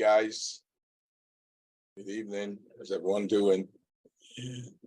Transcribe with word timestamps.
guys. 0.00 0.62
Good 1.94 2.08
evening. 2.08 2.56
How's 2.78 2.90
everyone 2.90 3.26
doing? 3.26 3.68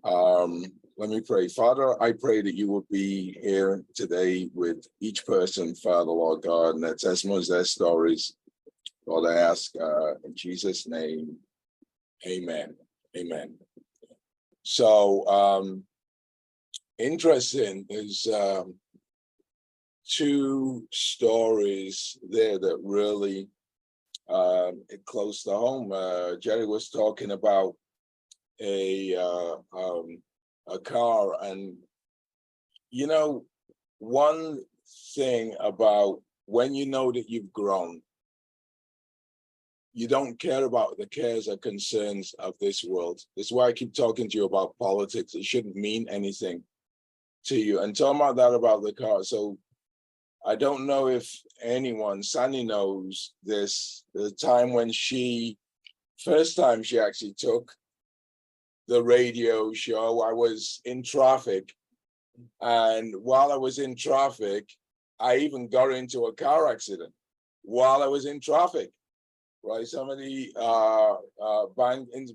Um, 0.04 0.66
let 0.98 1.12
me 1.12 1.22
pray. 1.22 1.48
Father, 1.50 2.02
I 2.02 2.14
pray 2.14 2.42
that 2.42 2.56
you 2.56 2.68
will 2.68 2.88
be 2.90 3.38
here 3.44 3.84
today 3.94 4.50
with 4.56 4.88
each 5.02 5.24
person, 5.28 5.76
Father, 5.76 6.10
Lord 6.10 6.42
God, 6.42 6.74
and 6.74 6.84
their 6.84 6.96
testimonies, 6.96 7.48
their 7.48 7.64
stories. 7.64 8.34
Lord, 9.06 9.30
I 9.30 9.40
ask 9.40 9.72
uh 9.80 10.16
in 10.26 10.34
Jesus' 10.34 10.88
name. 10.88 11.38
Amen. 12.26 12.76
Amen. 13.16 13.54
So 14.64 15.28
um 15.28 15.84
interesting 16.98 17.86
is 17.88 18.26
um 18.34 18.74
two 20.10 20.88
stories 20.92 22.18
there 22.28 22.58
that 22.58 22.80
really 22.84 23.48
hit 24.28 25.06
close 25.06 25.44
to 25.44 25.52
home. 25.52 25.92
Uh 25.92 26.38
Jerry 26.38 26.66
was 26.66 26.90
talking 26.90 27.32
about 27.32 27.76
a 28.60 29.16
uh 29.16 29.56
um 29.76 30.22
a 30.68 30.80
car 30.80 31.36
and 31.42 31.76
you 32.90 33.08
know 33.08 33.46
one 34.00 34.60
thing 35.16 35.56
about 35.60 36.22
when 36.46 36.74
you 36.74 36.86
know 36.86 37.12
that 37.12 37.30
you've 37.30 37.52
grown 37.52 38.02
you 39.94 40.08
don't 40.08 40.40
care 40.40 40.66
about 40.66 40.98
the 40.98 41.06
cares 41.06 41.48
or 41.48 41.58
concerns 41.58 42.34
of 42.40 42.56
this 42.60 42.84
world. 42.84 43.22
That's 43.38 43.52
why 43.52 43.68
I 43.68 43.74
keep 43.74 43.94
talking 43.94 44.28
to 44.30 44.38
you 44.38 44.46
about 44.46 44.76
politics. 44.80 45.36
It 45.36 45.46
shouldn't 45.46 45.76
mean 45.76 46.08
anything 46.10 46.64
to 47.46 47.56
you. 47.56 47.80
And 47.80 47.96
talking 47.96 48.20
about 48.20 48.36
that 48.38 48.56
about 48.56 48.82
the 48.82 48.92
car. 48.94 49.24
So 49.24 49.58
I 50.46 50.56
don't 50.56 50.86
know 50.86 51.08
if 51.08 51.30
anyone, 51.62 52.22
Sandy 52.22 52.64
knows 52.64 53.34
this, 53.44 54.04
the 54.14 54.32
time 54.32 54.74
when 54.74 54.92
she, 54.92 55.58
first 56.24 56.58
time 56.58 56.84
she 56.84 57.00
actually 57.00 57.34
took 57.38 57.72
the 58.88 59.02
radio 59.02 59.72
show, 59.72 60.22
I 60.22 60.34
was 60.34 60.82
in 60.86 61.04
traffic. 61.04 61.74
And 62.62 63.14
while 63.22 63.52
I 63.52 63.58
was 63.58 63.80
in 63.80 63.96
traffic, 63.96 64.70
I 65.20 65.38
even 65.38 65.70
got 65.70 65.92
into 65.92 66.26
a 66.26 66.34
car 66.34 66.70
accident 66.70 67.14
while 67.62 68.04
I 68.04 68.08
was 68.08 68.26
in 68.26 68.42
traffic 68.42 68.90
right? 69.64 69.88
Somebody 69.88 70.52
uh 70.56 71.14
uh 71.42 71.66
bang 71.76 72.06
in 72.14 72.28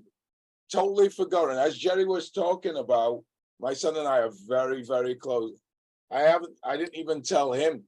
totally 0.71 1.09
forgotten. 1.09 1.57
As 1.57 1.77
Jerry 1.77 2.05
was 2.05 2.31
talking 2.31 2.77
about, 2.77 3.23
my 3.59 3.73
son 3.73 3.97
and 3.97 4.07
I 4.07 4.19
are 4.19 4.31
very, 4.47 4.83
very 4.83 5.15
close. 5.15 5.51
I 6.11 6.21
haven't, 6.21 6.57
I 6.63 6.77
didn't 6.77 6.95
even 6.95 7.21
tell 7.21 7.51
him 7.53 7.83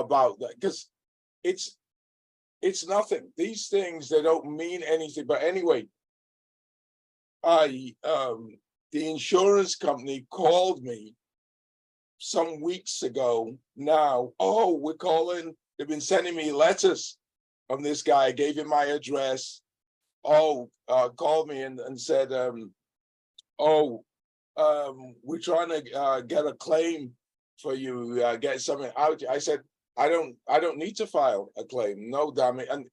about 0.00 0.38
that 0.40 0.54
because 0.58 0.88
it's 1.44 1.76
it's 2.62 2.86
nothing. 2.86 3.30
These 3.36 3.68
things 3.68 4.08
they 4.08 4.22
don't 4.22 4.56
mean 4.56 4.82
anything. 4.82 5.26
But 5.26 5.42
anyway, 5.42 5.86
I 7.44 7.94
um 8.04 8.58
the 8.92 9.10
insurance 9.10 9.74
company 9.74 10.26
called 10.30 10.82
me 10.82 11.14
some 12.18 12.60
weeks 12.60 13.02
ago 13.02 13.56
now. 13.76 14.32
Oh, 14.40 14.74
we're 14.74 14.94
calling, 14.94 15.54
they've 15.78 15.88
been 15.88 16.00
sending 16.00 16.34
me 16.34 16.52
letters 16.52 17.18
from 17.68 17.82
this 17.82 18.02
guy, 18.02 18.26
I 18.26 18.32
gave 18.32 18.56
him 18.56 18.68
my 18.68 18.84
address. 18.84 19.60
Oh, 20.24 20.70
uh, 20.88 21.08
called 21.10 21.48
me 21.48 21.62
and, 21.62 21.78
and 21.80 22.00
said, 22.00 22.32
um, 22.32 22.72
oh, 23.58 24.04
um, 24.56 25.14
we're 25.22 25.38
trying 25.38 25.68
to, 25.68 25.92
uh, 25.92 26.20
get 26.22 26.46
a 26.46 26.54
claim 26.54 27.12
for 27.60 27.74
you, 27.74 28.22
uh, 28.24 28.36
get 28.36 28.60
something 28.60 28.90
out. 28.96 29.22
I 29.28 29.38
said, 29.38 29.60
I 29.96 30.08
don't, 30.08 30.36
I 30.48 30.60
don't 30.60 30.78
need 30.78 30.96
to 30.96 31.06
file 31.06 31.50
a 31.56 31.64
claim. 31.64 32.10
No, 32.10 32.30
damn 32.30 32.60
it. 32.60 32.68
And 32.70 32.86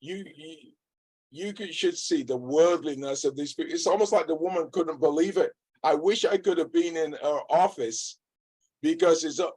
you, 0.00 0.24
you, 0.36 1.52
you 1.56 1.72
should 1.72 1.98
see 1.98 2.22
the 2.22 2.36
worldliness 2.36 3.24
of 3.24 3.36
these 3.36 3.54
people. 3.54 3.72
It's 3.72 3.86
almost 3.86 4.12
like 4.12 4.26
the 4.26 4.34
woman 4.34 4.68
couldn't 4.72 5.00
believe 5.00 5.36
it. 5.36 5.52
I 5.82 5.94
wish 5.94 6.24
I 6.24 6.36
could 6.36 6.58
have 6.58 6.72
been 6.72 6.96
in 6.96 7.12
her 7.12 7.40
office 7.50 8.18
because 8.82 9.24
it's 9.24 9.40
a, 9.40 9.50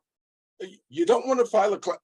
you 0.89 1.05
don't 1.05 1.27
want 1.27 1.39
to 1.39 1.45
file 1.45 1.73
a 1.73 1.79
claim. 1.79 1.97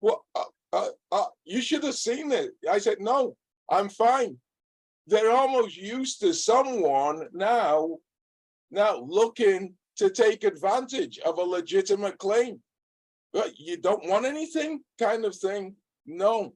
Well, 0.00 0.24
uh, 0.34 0.44
uh, 0.72 0.88
uh, 1.10 1.26
you 1.44 1.60
should 1.60 1.84
have 1.84 1.94
seen 1.94 2.32
it. 2.32 2.52
I 2.70 2.78
said, 2.78 2.98
no, 3.00 3.36
I'm 3.68 3.88
fine. 3.88 4.36
They're 5.06 5.32
almost 5.32 5.76
used 5.76 6.20
to 6.20 6.32
someone 6.32 7.28
now, 7.32 7.98
now 8.70 8.98
looking 8.98 9.74
to 9.96 10.10
take 10.10 10.44
advantage 10.44 11.18
of 11.18 11.38
a 11.38 11.42
legitimate 11.42 12.18
claim. 12.18 12.60
But 13.32 13.58
you 13.58 13.76
don't 13.78 14.08
want 14.08 14.26
anything 14.26 14.80
kind 14.98 15.24
of 15.24 15.34
thing? 15.34 15.76
No, 16.06 16.54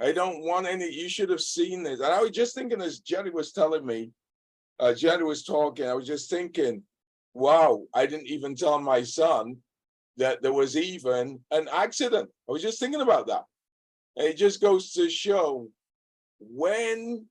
I 0.00 0.12
don't 0.12 0.42
want 0.42 0.66
any. 0.66 0.92
You 0.92 1.08
should 1.08 1.30
have 1.30 1.40
seen 1.40 1.82
this. 1.82 2.00
And 2.00 2.12
I 2.12 2.20
was 2.20 2.30
just 2.30 2.54
thinking 2.54 2.82
as 2.82 3.00
Jenny 3.00 3.30
was 3.30 3.52
telling 3.52 3.86
me, 3.86 4.10
uh, 4.78 4.92
was 5.22 5.42
talking, 5.42 5.86
I 5.86 5.94
was 5.94 6.06
just 6.06 6.28
thinking, 6.28 6.82
wow, 7.32 7.82
I 7.94 8.06
didn't 8.06 8.26
even 8.26 8.54
tell 8.54 8.78
my 8.78 9.02
son 9.02 9.56
that 10.18 10.42
there 10.42 10.52
was 10.52 10.76
even 10.76 11.40
an 11.50 11.68
accident. 11.72 12.28
I 12.48 12.52
was 12.52 12.62
just 12.62 12.78
thinking 12.78 13.00
about 13.00 13.26
that. 13.28 13.44
And 14.16 14.26
it 14.26 14.36
just 14.36 14.60
goes 14.60 14.92
to 14.92 15.08
show 15.08 15.68
when 16.40 17.26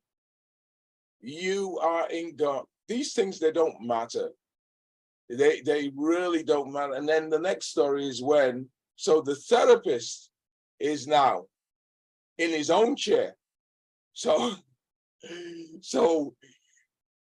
you 1.21 1.79
are 1.79 2.09
in 2.09 2.35
God, 2.35 2.65
these 2.87 3.13
things 3.13 3.39
they 3.39 3.51
don't 3.51 3.81
matter. 3.81 4.29
They 5.29 5.61
they 5.61 5.91
really 5.95 6.43
don't 6.43 6.71
matter. 6.71 6.93
And 6.93 7.07
then 7.07 7.29
the 7.29 7.39
next 7.39 7.67
story 7.67 8.07
is 8.07 8.21
when 8.21 8.69
so 8.95 9.21
the 9.21 9.35
therapist 9.35 10.29
is 10.79 11.07
now 11.07 11.45
in 12.37 12.51
his 12.51 12.69
own 12.69 12.95
chair. 12.95 13.35
So 14.13 14.55
so 15.81 16.35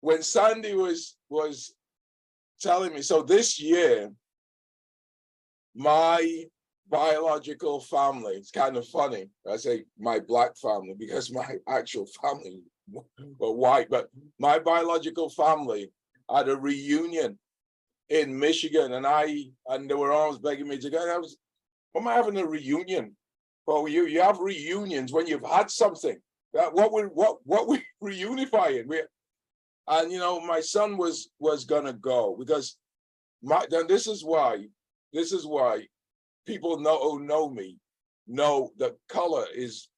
when 0.01 0.21
Sandy 0.21 0.73
was 0.73 1.15
was 1.29 1.73
telling 2.61 2.93
me, 2.93 3.01
so 3.01 3.23
this 3.23 3.59
year 3.59 4.11
my 5.75 6.45
biological 6.89 7.79
family, 7.79 8.35
it's 8.35 8.51
kind 8.51 8.77
of 8.77 8.87
funny. 8.87 9.29
I 9.49 9.57
say 9.57 9.85
my 9.97 10.19
black 10.19 10.57
family 10.57 10.93
because 10.97 11.31
my 11.31 11.57
actual 11.67 12.05
family 12.21 12.61
were 13.39 13.53
white, 13.53 13.89
but 13.89 14.09
my 14.39 14.59
biological 14.59 15.29
family 15.29 15.91
had 16.33 16.49
a 16.49 16.57
reunion 16.57 17.39
in 18.13 18.37
Michigan 18.37 18.93
and 18.93 19.07
I, 19.07 19.45
and 19.67 19.89
they 19.89 19.95
were 19.95 20.11
always 20.11 20.37
begging 20.37 20.67
me 20.67 20.77
to 20.77 20.89
go. 20.91 21.01
And 21.01 21.11
I 21.11 21.17
was, 21.17 21.35
am 21.97 22.07
I 22.07 22.13
having 22.13 22.37
a 22.37 22.45
reunion? 22.45 23.15
Well, 23.65 23.87
you, 23.87 24.05
you 24.05 24.21
have 24.21 24.37
reunions 24.37 25.11
when 25.11 25.25
you've 25.25 25.45
had 25.45 25.71
something. 25.71 26.17
That 26.53 26.73
what 26.73 26.93
we 26.93 27.01
what 27.03 27.37
what 27.45 27.67
we 27.67 27.83
reunifying? 28.03 28.85
We 28.85 29.01
and 29.87 30.11
you 30.11 30.19
know, 30.19 30.39
my 30.39 30.59
son 30.59 30.95
was 30.95 31.29
was 31.39 31.65
gonna 31.65 31.93
go 31.93 32.35
because 32.37 32.77
my 33.41 33.65
then 33.71 33.87
this 33.87 34.05
is 34.05 34.23
why 34.23 34.67
this 35.11 35.31
is 35.31 35.47
why 35.47 35.87
people 36.45 36.79
know 36.79 36.99
who 36.99 37.25
know 37.25 37.49
me 37.49 37.79
know 38.27 38.69
that 38.77 38.95
color 39.09 39.45
is 39.55 39.89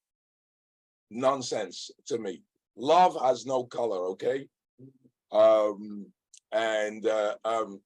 nonsense 1.11 1.91
to 2.07 2.17
me. 2.17 2.41
Love 2.77 3.17
has 3.21 3.45
no 3.45 3.65
color, 3.65 4.05
okay? 4.11 4.47
Um, 5.33 6.05
and 6.53 7.05
uh, 7.05 7.35
um, 7.43 7.81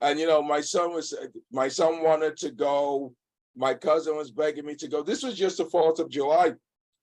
and 0.00 0.18
you 0.18 0.26
know, 0.26 0.42
my 0.42 0.60
son 0.60 0.92
was 0.92 1.14
my 1.52 1.68
son 1.68 2.02
wanted 2.02 2.36
to 2.38 2.50
go. 2.50 3.14
My 3.56 3.74
cousin 3.74 4.16
was 4.16 4.30
begging 4.30 4.66
me 4.66 4.74
to 4.76 4.88
go. 4.88 5.02
This 5.02 5.22
was 5.22 5.34
just 5.34 5.58
the 5.58 5.64
Fourth 5.64 5.98
of 5.98 6.08
July, 6.10 6.52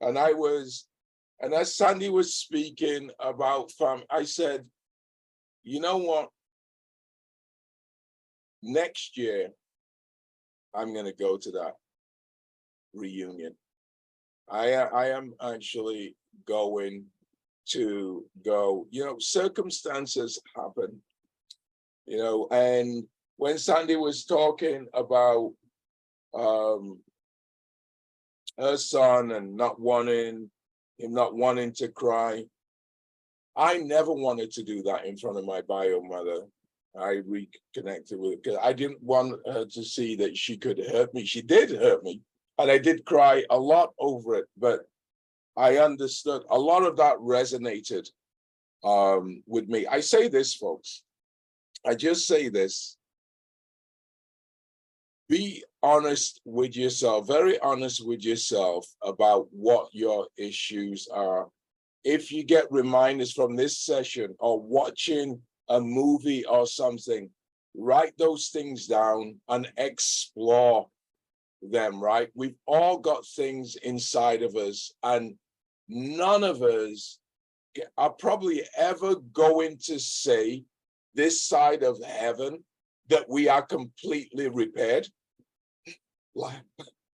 and 0.01 0.17
I 0.17 0.31
was, 0.33 0.87
and 1.41 1.53
as 1.53 1.75
Sandy 1.75 2.09
was 2.09 2.35
speaking 2.35 3.11
about 3.19 3.71
fam, 3.71 4.03
I 4.09 4.23
said, 4.23 4.65
you 5.63 5.81
know 5.81 5.97
what? 5.97 6.29
next 8.65 9.17
year, 9.17 9.49
I'm 10.73 10.93
gonna 10.93 11.13
go 11.13 11.37
to 11.37 11.51
that 11.51 11.73
reunion. 12.93 13.55
I 14.49 14.73
I 14.73 15.09
am 15.09 15.33
actually 15.41 16.15
going 16.45 17.05
to 17.67 18.25
go, 18.43 18.87
you 18.91 19.05
know, 19.05 19.17
circumstances 19.19 20.39
happen. 20.55 21.01
You 22.05 22.17
know, 22.17 22.47
and 22.51 23.05
when 23.37 23.57
Sandy 23.57 23.95
was 23.95 24.25
talking 24.25 24.87
about 24.93 25.53
um 26.33 26.99
her 28.57 28.77
son 28.77 29.31
and 29.31 29.55
not 29.55 29.79
wanting 29.79 30.49
him 30.97 31.13
not 31.13 31.35
wanting 31.35 31.73
to 31.73 31.89
cry. 31.89 32.43
I 33.55 33.77
never 33.77 34.11
wanted 34.11 34.51
to 34.51 34.63
do 34.63 34.81
that 34.83 35.05
in 35.05 35.17
front 35.17 35.37
of 35.37 35.45
my 35.45 35.61
bio 35.61 36.01
mother. 36.01 36.45
I 36.97 37.21
reconnected 37.27 38.19
with 38.19 38.41
because 38.41 38.59
I 38.61 38.73
didn't 38.73 39.03
want 39.03 39.39
her 39.45 39.65
to 39.65 39.83
see 39.83 40.15
that 40.17 40.37
she 40.37 40.57
could 40.57 40.79
hurt 40.79 41.13
me. 41.13 41.25
She 41.25 41.41
did 41.41 41.69
hurt 41.71 42.03
me, 42.03 42.21
and 42.57 42.71
I 42.71 42.77
did 42.77 43.05
cry 43.05 43.43
a 43.49 43.59
lot 43.59 43.93
over 43.99 44.35
it. 44.35 44.45
But 44.57 44.81
I 45.57 45.77
understood 45.77 46.43
a 46.49 46.57
lot 46.57 46.83
of 46.83 46.95
that 46.97 47.17
resonated 47.17 48.07
um, 48.83 49.43
with 49.45 49.67
me. 49.67 49.87
I 49.87 49.99
say 49.99 50.27
this, 50.29 50.53
folks. 50.53 51.03
I 51.85 51.93
just 51.93 52.25
say 52.25 52.49
this. 52.49 52.97
be 55.29 55.63
honest 55.83 56.41
with 56.45 56.75
yourself, 56.75 57.27
very 57.27 57.59
honest 57.59 58.05
with 58.05 58.23
yourself 58.23 58.87
about 59.03 59.47
what 59.51 59.87
your 59.91 60.27
issues 60.37 61.07
are. 61.11 61.47
If 62.03 62.31
you 62.31 62.43
get 62.43 62.71
reminders 62.71 63.33
from 63.33 63.55
this 63.55 63.77
session 63.79 64.35
or 64.39 64.59
watching 64.59 65.41
a 65.69 65.79
movie 65.79 66.45
or 66.45 66.67
something, 66.67 67.29
write 67.75 68.13
those 68.17 68.49
things 68.49 68.87
down 68.87 69.39
and 69.47 69.71
explore 69.77 70.87
them, 71.61 71.99
right? 71.99 72.29
We've 72.35 72.57
all 72.65 72.97
got 72.97 73.25
things 73.25 73.75
inside 73.77 74.43
of 74.43 74.55
us, 74.55 74.91
and 75.03 75.35
none 75.87 76.43
of 76.43 76.61
us 76.61 77.19
are 77.97 78.11
probably 78.11 78.63
ever 78.77 79.15
going 79.33 79.77
to 79.85 79.99
say 79.99 80.63
this 81.15 81.47
side 81.47 81.83
of 81.83 82.03
heaven 82.03 82.63
that 83.09 83.25
we 83.29 83.47
are 83.47 83.61
completely 83.61 84.49
repaired, 84.49 85.07
like, 86.35 86.61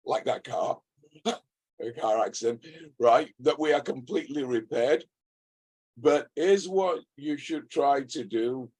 like 0.04 0.24
that 0.24 0.44
car, 0.44 0.78
a 1.26 1.92
car 1.98 2.24
accident, 2.24 2.64
right? 2.98 3.28
That 3.40 3.58
we 3.58 3.72
are 3.72 3.80
completely 3.80 4.44
repaired. 4.44 5.04
But 5.96 6.28
here's 6.34 6.68
what 6.68 7.00
you 7.16 7.36
should 7.36 7.70
try 7.70 8.02
to 8.10 8.24
do 8.24 8.70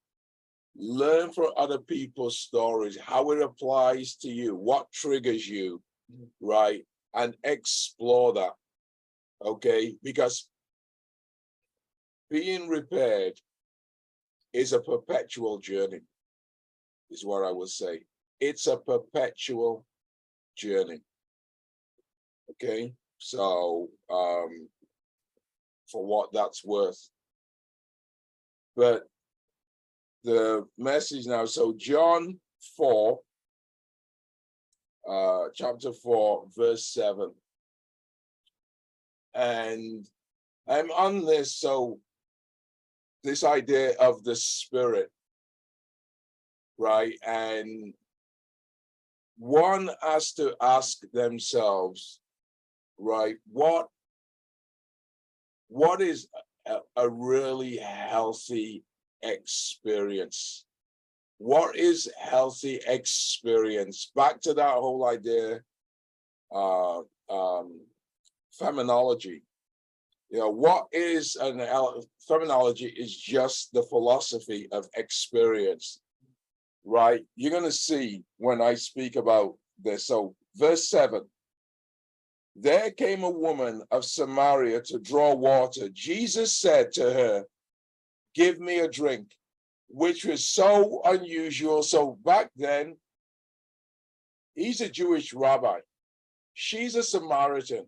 learn 0.77 1.33
from 1.33 1.51
other 1.57 1.79
people's 1.79 2.39
stories, 2.39 2.99
how 2.99 3.31
it 3.33 3.43
applies 3.43 4.17
to 4.17 4.29
you, 4.29 4.55
what 4.55 4.91
triggers 4.93 5.47
you, 5.47 5.83
right? 6.41 6.85
And 7.15 7.37
explore 7.45 8.33
that. 8.35 8.53
Okay, 9.45 9.97
because 10.03 10.49
being 12.31 12.69
repaired 12.69 13.35
is 14.53 14.73
a 14.73 14.81
perpetual 14.81 15.59
journey, 15.59 16.01
is 17.11 17.25
what 17.25 17.45
I 17.45 17.53
would 17.53 17.69
say. 17.69 18.01
It's 18.41 18.67
a 18.67 18.77
perpetual 18.77 19.85
journey. 20.57 21.01
Okay, 22.51 22.93
so 23.19 23.89
um, 24.13 24.69
for 25.91 26.05
what 26.05 26.33
that's 26.33 26.65
worth. 26.65 27.11
But 28.77 29.05
the 30.25 30.67
message 30.79 31.27
now, 31.27 31.45
so 31.45 31.75
John 31.77 32.39
4, 32.77 33.19
uh, 35.09 35.45
chapter 35.55 35.93
4, 35.93 36.47
verse 36.57 36.87
7. 36.87 37.33
And 39.35 40.07
I'm 40.69 40.91
on 40.91 41.25
this, 41.25 41.57
so 41.57 41.99
this 43.23 43.45
idea 43.45 43.93
of 43.99 44.25
the 44.25 44.35
spirit, 44.35 45.11
right? 46.79 47.15
And 47.27 47.95
one 49.39 49.91
has 50.03 50.33
to 50.35 50.55
ask 50.61 51.01
themselves, 51.13 52.21
right, 52.99 53.37
what 53.51 53.89
what 55.69 56.01
is 56.01 56.29
a, 56.67 56.79
a 56.97 57.09
really 57.09 57.77
healthy 57.77 58.83
experience? 59.23 60.65
What 61.39 61.77
is 61.77 62.11
healthy 62.19 62.81
experience? 62.87 64.11
Back 64.15 64.41
to 64.43 64.55
that 64.55 64.75
whole 64.75 65.07
idea, 65.07 65.61
uh, 66.53 67.01
um, 67.31 67.81
phenomenology. 68.53 69.43
You 70.31 70.39
know, 70.39 70.51
what 70.51 70.87
is 70.93 71.35
an 71.35 71.61
phenomenology 72.27 72.87
is 72.87 73.17
just 73.17 73.73
the 73.73 73.83
philosophy 73.83 74.69
of 74.71 74.87
experience, 74.95 76.01
right? 76.85 77.25
You're 77.35 77.51
going 77.51 77.65
to 77.65 77.73
see 77.73 78.23
when 78.39 78.63
I 78.63 78.75
speak 78.75 79.17
about 79.17 79.55
this. 79.83 80.07
So, 80.07 80.37
verse 80.55 80.89
7 80.89 81.23
There 82.55 82.93
came 82.93 83.25
a 83.25 83.31
woman 83.31 83.83
of 83.91 84.05
Samaria 84.05 84.83
to 84.83 85.01
draw 85.01 85.35
water. 85.35 85.89
Jesus 85.93 86.55
said 86.57 86.93
to 86.93 87.13
her, 87.13 87.45
Give 88.37 88.61
me 88.61 88.79
a 88.79 88.89
drink, 88.89 89.27
which 89.89 90.25
was 90.25 90.45
so 90.45 91.03
unusual. 91.05 91.83
So, 91.83 92.19
back 92.25 92.51
then, 92.55 92.97
he's 94.55 94.81
a 94.81 94.89
Jewish 94.89 95.35
rabbi, 95.35 95.81
she's 96.55 96.95
a 96.95 97.03
Samaritan 97.03 97.87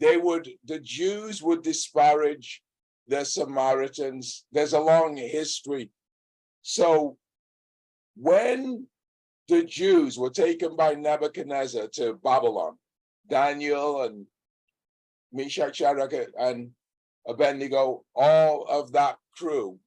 they 0.00 0.16
would 0.16 0.48
the 0.64 0.80
Jews 0.80 1.42
would 1.42 1.62
disparage 1.62 2.62
the 3.08 3.24
Samaritans. 3.24 4.44
There's 4.52 4.72
a 4.72 4.80
long 4.80 5.16
history. 5.16 5.90
So 6.62 7.16
when 8.16 8.86
the 9.48 9.64
Jews 9.64 10.18
were 10.18 10.30
taken 10.30 10.76
by 10.76 10.94
Nebuchadnezzar 10.94 11.88
to 11.94 12.14
Babylon, 12.24 12.78
Daniel 13.28 14.02
and 14.02 14.26
Meshach, 15.32 15.76
Shadrach, 15.76 16.14
and 16.38 16.70
Abednego, 17.26 18.04
all 18.14 18.64
of 18.68 18.92
that 18.92 19.16
crew, 19.36 19.78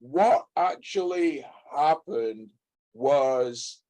what 0.00 0.44
actually 0.56 1.44
happened 1.74 2.48
was 2.94 3.80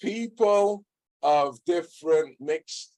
people 0.00 0.84
of 1.22 1.62
different 1.64 2.36
mixed 2.40 2.94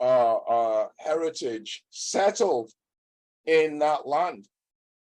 uh, 0.00 0.36
uh, 0.36 0.88
heritage 0.98 1.84
settled 1.90 2.70
in 3.46 3.78
that 3.78 4.06
land, 4.06 4.46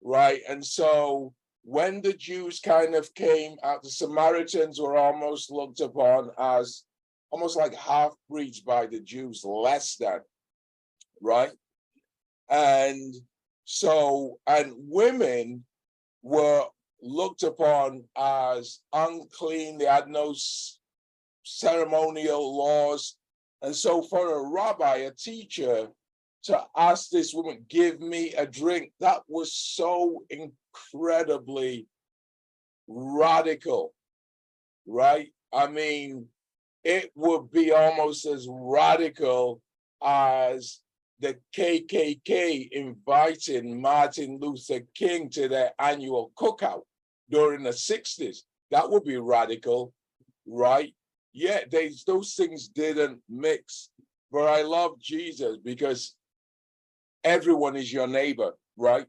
right? 0.03 0.41
And 0.47 0.65
so 0.65 1.33
when 1.63 2.01
the 2.01 2.13
Jews 2.13 2.59
kind 2.59 2.95
of 2.95 3.13
came 3.13 3.57
out, 3.63 3.83
the 3.83 3.89
Samaritans 3.89 4.79
were 4.79 4.97
almost 4.97 5.51
looked 5.51 5.79
upon 5.79 6.31
as 6.39 6.83
almost 7.29 7.57
like 7.57 7.73
half 7.75 8.13
breeds 8.29 8.59
by 8.59 8.85
the 8.85 8.99
Jews, 8.99 9.43
less 9.45 9.95
than, 9.95 10.19
right? 11.21 11.51
And 12.49 13.15
so, 13.65 14.39
and 14.47 14.73
women 14.75 15.63
were 16.23 16.65
looked 17.01 17.43
upon 17.43 18.03
as 18.17 18.79
unclean, 18.93 19.77
they 19.77 19.85
had 19.85 20.07
no 20.07 20.35
ceremonial 21.43 22.57
laws 22.57 23.17
and 23.61 23.75
so 23.75 24.01
for 24.01 24.39
a 24.39 24.49
rabbi, 24.49 24.97
a 24.97 25.11
teacher, 25.11 25.87
to 26.43 26.63
ask 26.75 27.09
this 27.09 27.33
woman, 27.33 27.65
give 27.69 27.99
me 28.01 28.33
a 28.33 28.45
drink, 28.45 28.91
that 28.99 29.21
was 29.27 29.53
so 29.53 30.23
incredibly 30.29 31.87
radical, 32.87 33.93
right? 34.87 35.29
I 35.53 35.67
mean, 35.67 36.27
it 36.83 37.11
would 37.15 37.51
be 37.51 37.71
almost 37.71 38.25
as 38.25 38.47
radical 38.49 39.61
as 40.03 40.79
the 41.19 41.37
KKK 41.55 42.69
inviting 42.71 43.79
Martin 43.79 44.39
Luther 44.41 44.81
King 44.95 45.29
to 45.29 45.47
their 45.47 45.71
annual 45.77 46.31
cookout 46.35 46.81
during 47.29 47.61
the 47.61 47.69
60s. 47.69 48.37
That 48.71 48.89
would 48.89 49.03
be 49.03 49.17
radical, 49.17 49.93
right? 50.47 50.93
Yeah, 51.33 51.61
they 51.71 51.91
those 52.05 52.33
things 52.35 52.67
didn't 52.67 53.19
mix. 53.29 53.89
But 54.31 54.47
I 54.47 54.61
love 54.61 54.99
Jesus 54.99 55.57
because 55.63 56.15
everyone 57.23 57.75
is 57.75 57.91
your 57.91 58.07
neighbor, 58.07 58.53
right? 58.77 59.05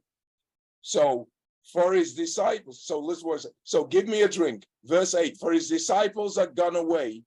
So 0.83 1.29
for 1.73 1.93
his 1.93 2.15
disciples, 2.15 2.85
so 2.85 2.99
let's 2.99 3.23
was 3.23 3.47
so 3.65 3.85
give 3.85 4.09
me 4.09 4.23
a 4.23 4.29
drink. 4.29 4.65
Verse 4.85 5.15
8 5.15 5.37
for 5.39 5.53
his 5.53 5.69
disciples 5.69 6.37
had 6.37 6.57
gone 6.57 6.77
away 6.77 7.23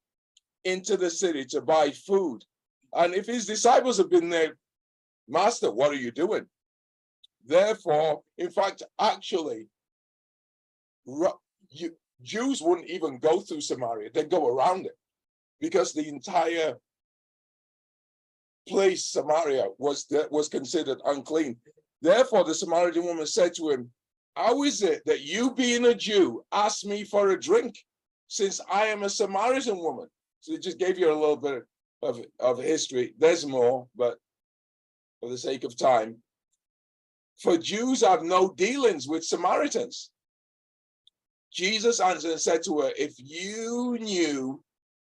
into 0.66 0.98
the 0.98 1.10
city 1.10 1.46
to 1.46 1.62
buy 1.62 1.92
food. 1.92 2.44
And 2.94 3.14
if 3.14 3.26
his 3.26 3.46
disciples 3.46 3.98
have 3.98 4.10
been 4.10 4.30
there, 4.30 4.58
Master, 5.28 5.72
what 5.72 5.92
are 5.92 5.96
you 5.96 6.12
doing? 6.12 6.46
Therefore, 7.46 8.22
in 8.38 8.50
fact, 8.50 8.84
actually, 9.00 9.68
you, 11.06 11.96
Jews 12.22 12.62
wouldn't 12.62 12.90
even 12.90 13.20
go 13.20 13.40
through 13.42 13.62
Samaria, 13.62 14.10
they'd 14.14 14.30
go 14.30 14.48
around 14.48 14.86
it 14.86 14.98
because 15.60 15.94
the 15.94 16.08
entire 16.08 16.76
place, 18.68 19.06
Samaria, 19.06 19.66
was, 19.78 20.06
was 20.32 20.50
considered 20.50 21.00
unclean. 21.06 21.58
Therefore, 22.02 22.44
the 22.44 22.54
Samaritan 22.54 23.04
woman 23.04 23.26
said 23.26 23.54
to 23.56 23.70
him, 23.70 23.92
How 24.36 24.64
is 24.64 24.82
it 24.82 25.04
that 25.06 25.22
you, 25.22 25.52
being 25.52 25.86
a 25.86 25.96
Jew, 25.96 26.44
ask 26.52 26.86
me 26.86 27.04
for 27.04 27.30
a 27.30 27.40
drink, 27.40 27.78
since 28.28 28.60
I 28.72 28.88
am 28.88 29.04
a 29.04 29.10
Samaritan 29.10 29.78
woman? 29.78 30.08
So 30.42 30.54
it 30.54 30.62
just 30.62 30.80
gave 30.80 31.00
you 31.00 31.12
a 31.12 31.20
little 31.20 31.38
bit 31.38 31.64
of, 32.02 32.22
of 32.40 32.62
history. 32.62 33.14
There's 33.18 33.46
more, 33.46 33.88
but 33.96 34.18
for 35.20 35.30
the 35.30 35.38
sake 35.38 35.64
of 35.64 35.78
time. 35.78 36.18
For 37.40 37.58
Jews 37.58 38.02
have 38.02 38.24
no 38.24 38.54
dealings 38.54 39.08
with 39.08 39.24
Samaritans. 39.24 40.12
Jesus 41.56 42.02
answered 42.02 42.32
and 42.32 42.42
said 42.42 42.64
to 42.64 42.82
her, 42.82 42.92
If 42.98 43.14
you 43.18 43.98
knew 44.02 44.62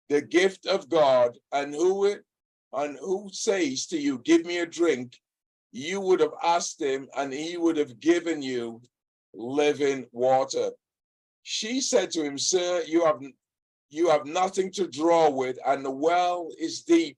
the 0.07 0.21
gift 0.21 0.65
of 0.65 0.87
God 0.87 1.37
and 1.51 1.75
who 1.75 2.05
it 2.05 2.23
and 2.71 2.97
who 3.01 3.27
says 3.33 3.85
to 3.87 3.97
you, 3.97 4.19
Give 4.19 4.45
me 4.45 4.59
a 4.59 4.65
drink, 4.65 5.19
you 5.73 5.99
would 5.99 6.21
have 6.21 6.35
asked 6.41 6.81
him 6.81 7.09
and 7.17 7.33
he 7.33 7.57
would 7.57 7.75
have 7.75 7.99
given 7.99 8.41
you 8.41 8.81
living 9.33 10.07
water. 10.13 10.71
She 11.43 11.81
said 11.81 12.11
to 12.11 12.23
him, 12.23 12.37
Sir, 12.37 12.81
you 12.87 13.03
have 13.03 13.21
you 13.89 14.09
have 14.09 14.25
nothing 14.25 14.71
to 14.73 14.87
draw 14.87 15.29
with, 15.29 15.57
and 15.65 15.83
the 15.83 15.91
well 15.91 16.49
is 16.59 16.81
deep, 16.81 17.17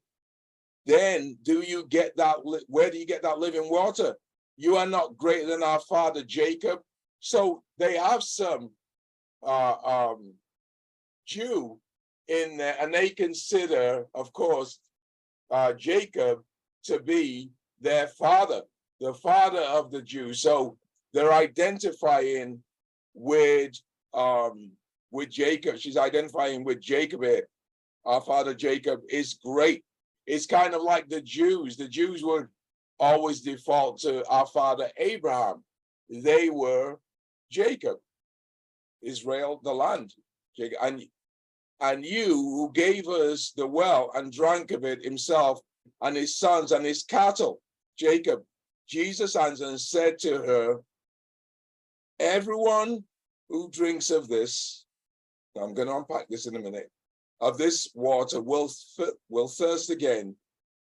then 0.87 1.37
do 1.43 1.61
you 1.61 1.85
get 1.87 2.17
that? 2.17 2.37
Where 2.67 2.89
do 2.89 2.97
you 2.97 3.05
get 3.05 3.21
that 3.21 3.37
living 3.37 3.69
water? 3.69 4.15
You 4.57 4.75
are 4.77 4.87
not 4.87 5.17
greater 5.17 5.47
than 5.47 5.61
our 5.61 5.79
father 5.81 6.23
Jacob. 6.23 6.79
So 7.19 7.63
they 7.77 7.95
have 7.97 8.23
some 8.23 8.71
uh, 9.43 9.75
um, 9.83 10.33
Jew 11.25 11.79
in 12.27 12.57
there, 12.57 12.75
and 12.79 12.93
they 12.93 13.09
consider, 13.09 14.05
of 14.13 14.31
course, 14.33 14.79
uh, 15.51 15.73
Jacob 15.73 16.39
to 16.83 16.99
be 16.99 17.49
their 17.81 18.07
father, 18.07 18.61
the 18.99 19.13
father 19.13 19.61
of 19.61 19.91
the 19.91 20.01
Jews. 20.01 20.41
So 20.41 20.77
they're 21.13 21.33
identifying 21.33 22.61
with 23.13 23.73
um, 24.13 24.71
with 25.11 25.29
Jacob. 25.29 25.77
She's 25.77 25.97
identifying 25.97 26.63
with 26.63 26.79
Jacob 26.81 27.23
here. 27.23 27.47
Our 28.05 28.21
father 28.21 28.53
Jacob 28.53 29.01
is 29.09 29.39
great. 29.43 29.83
It's 30.25 30.45
kind 30.45 30.73
of 30.73 30.81
like 30.81 31.09
the 31.09 31.21
Jews. 31.21 31.75
The 31.75 31.87
Jews 31.87 32.23
would 32.23 32.47
always 32.99 33.41
default 33.41 33.99
to 33.99 34.25
our 34.27 34.45
father 34.45 34.89
Abraham. 34.97 35.63
They 36.09 36.49
were 36.49 36.99
Jacob, 37.51 37.97
Israel, 39.01 39.59
the 39.63 39.73
land. 39.73 40.13
And 40.81 41.03
and 41.81 42.05
you 42.05 42.33
who 42.33 42.71
gave 42.73 43.07
us 43.07 43.53
the 43.55 43.67
well 43.67 44.11
and 44.13 44.33
drank 44.33 44.71
of 44.71 44.83
it 44.83 45.03
himself 45.03 45.61
and 46.01 46.15
his 46.15 46.37
sons 46.37 46.71
and 46.71 46.85
his 46.85 47.03
cattle, 47.03 47.61
Jacob. 47.97 48.43
Jesus 48.87 49.35
answered 49.35 49.67
and 49.67 49.79
said 49.79 50.17
to 50.19 50.41
her, 50.41 50.79
Everyone 52.19 53.03
who 53.49 53.69
drinks 53.69 54.09
of 54.09 54.27
this, 54.27 54.85
I'm 55.55 55.73
going 55.73 55.87
to 55.87 55.97
unpack 55.97 56.27
this 56.27 56.47
in 56.47 56.55
a 56.55 56.59
minute, 56.59 56.89
of 57.39 57.57
this 57.57 57.89
water 57.93 58.41
will, 58.41 58.69
will 59.29 59.47
thirst 59.47 59.89
again. 59.89 60.35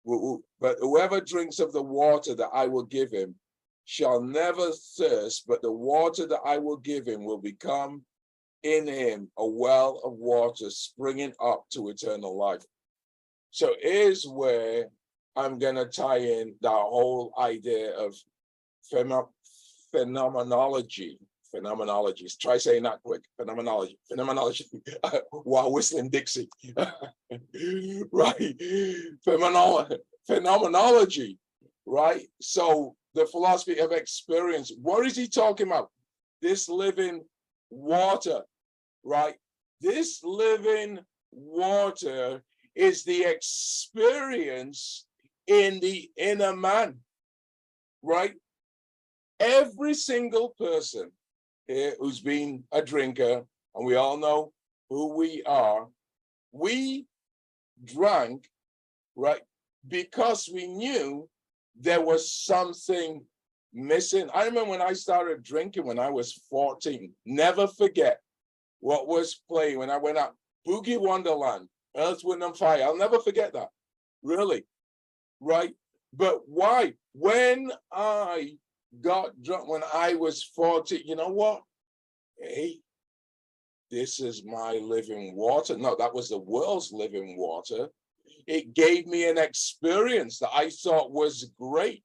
But 0.05 0.77
whoever 0.81 1.21
drinks 1.21 1.61
of 1.61 1.73
the 1.73 1.83
water 1.83 2.35
that 2.35 2.49
I 2.53 2.67
will 2.67 2.85
give 2.85 3.11
him 3.11 3.35
shall 3.91 4.21
never 4.21 4.71
thirst, 4.97 5.49
but 5.49 5.61
the 5.63 5.73
water 5.73 6.25
that 6.25 6.39
I 6.45 6.59
will 6.59 6.77
give 6.77 7.09
him 7.09 7.25
will 7.25 7.39
become 7.41 8.05
in 8.63 8.87
him 8.87 9.29
a 9.37 9.45
well 9.45 10.01
of 10.05 10.13
water 10.13 10.71
springing 10.71 11.33
up 11.43 11.65
to 11.71 11.89
eternal 11.89 12.39
life. 12.39 12.63
So 13.51 13.75
here's 13.81 14.25
where 14.25 14.91
I'm 15.35 15.59
gonna 15.59 15.87
tie 15.87 16.19
in 16.19 16.55
that 16.61 16.71
whole 16.71 17.35
idea 17.37 17.91
of 17.99 18.15
pheno- 18.95 19.31
phenomenology. 19.91 21.19
Phenomenology. 21.51 22.29
Try 22.41 22.59
saying 22.59 22.85
that 22.85 23.03
quick. 23.03 23.25
Phenomenology. 23.41 23.99
Phenomenology. 24.07 24.67
While 25.33 25.73
whistling 25.73 26.11
Dixie. 26.11 26.49
right. 26.77 28.57
Phenomenolo- 29.27 29.99
phenomenology. 30.29 31.39
Right. 31.87 32.29
So 32.41 32.95
the 33.15 33.27
philosophy 33.27 33.79
of 33.79 33.93
experience. 33.93 34.73
What 34.81 35.07
is 35.07 35.17
he 35.17 35.29
talking 35.29 35.67
about? 35.67 35.91
This 36.41 36.69
living 36.69 37.23
water. 37.71 38.43
Right. 39.03 39.37
This 39.81 40.21
living 40.23 40.99
water 41.33 42.43
is 42.75 43.05
the 43.05 43.25
experience 43.25 45.07
in 45.47 45.81
the 45.81 46.11
inner 46.17 46.55
man, 46.55 46.97
right? 48.03 48.35
Every 49.41 49.95
single 49.95 50.51
person 50.51 51.11
here 51.67 51.95
who's 51.99 52.21
been 52.21 52.65
a 52.73 52.83
drinker, 52.83 53.45
and 53.75 53.87
we 53.87 53.97
all 53.97 54.17
know 54.17 54.53
who 54.91 55.17
we 55.17 55.43
are, 55.45 55.89
we 56.53 57.07
drank, 57.85 58.49
right? 59.17 59.43
Because 59.87 60.49
we 60.53 60.67
knew 60.67 61.29
there 61.81 62.01
was 62.01 62.33
something 62.33 63.25
missing. 63.73 64.29
I 64.35 64.45
remember 64.45 64.71
when 64.71 64.83
I 64.83 64.93
started 64.93 65.43
drinking 65.43 65.87
when 65.87 65.99
I 65.99 66.11
was 66.11 66.41
14, 66.51 67.13
never 67.27 67.67
forget 67.67 68.21
what 68.81 69.09
was 69.09 69.41
playing 69.49 69.79
when 69.79 69.91
I 69.91 69.97
went 69.97 70.19
out, 70.19 70.35
Boogie 70.67 71.01
Wonderland, 71.01 71.69
Earth, 71.97 72.21
Wind 72.23 72.43
and 72.43 72.57
Fire. 72.57 72.83
I'll 72.83 72.97
never 72.97 73.19
forget 73.19 73.53
that. 73.55 73.69
Really. 74.23 74.65
Right. 75.41 75.75
But 76.13 76.43
why? 76.47 76.95
When 77.15 77.71
I 77.93 78.57
got 79.01 79.41
drunk, 79.43 79.69
when 79.69 79.83
I 79.95 80.15
was 80.15 80.43
40, 80.43 81.03
you 81.07 81.17
know 81.17 81.29
what? 81.29 81.63
Hey, 82.39 82.79
this 83.91 84.21
is 84.21 84.45
my 84.45 84.73
living 84.73 85.35
water. 85.35 85.77
No, 85.77 85.97
that 85.99 86.15
was 86.15 86.29
the 86.29 86.39
world's 86.39 86.93
living 86.93 87.37
water. 87.37 87.89
It 88.47 88.75
gave 88.75 89.07
me 89.07 89.29
an 89.29 89.39
experience 89.39 90.39
that 90.39 90.51
I 90.55 90.71
thought 90.71 91.13
was 91.13 91.51
great. 91.59 92.03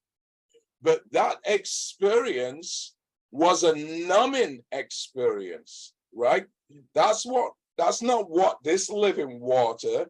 But 0.82 1.02
that 1.12 1.38
experience 1.46 2.96
was 3.32 3.64
a 3.64 3.76
numbing 3.76 4.62
experience, 4.72 5.94
right? 6.14 6.46
That's 6.94 7.26
what 7.26 7.54
that's 7.78 8.02
not 8.02 8.30
what 8.30 8.58
this 8.64 8.90
living 8.90 9.40
water 9.40 10.08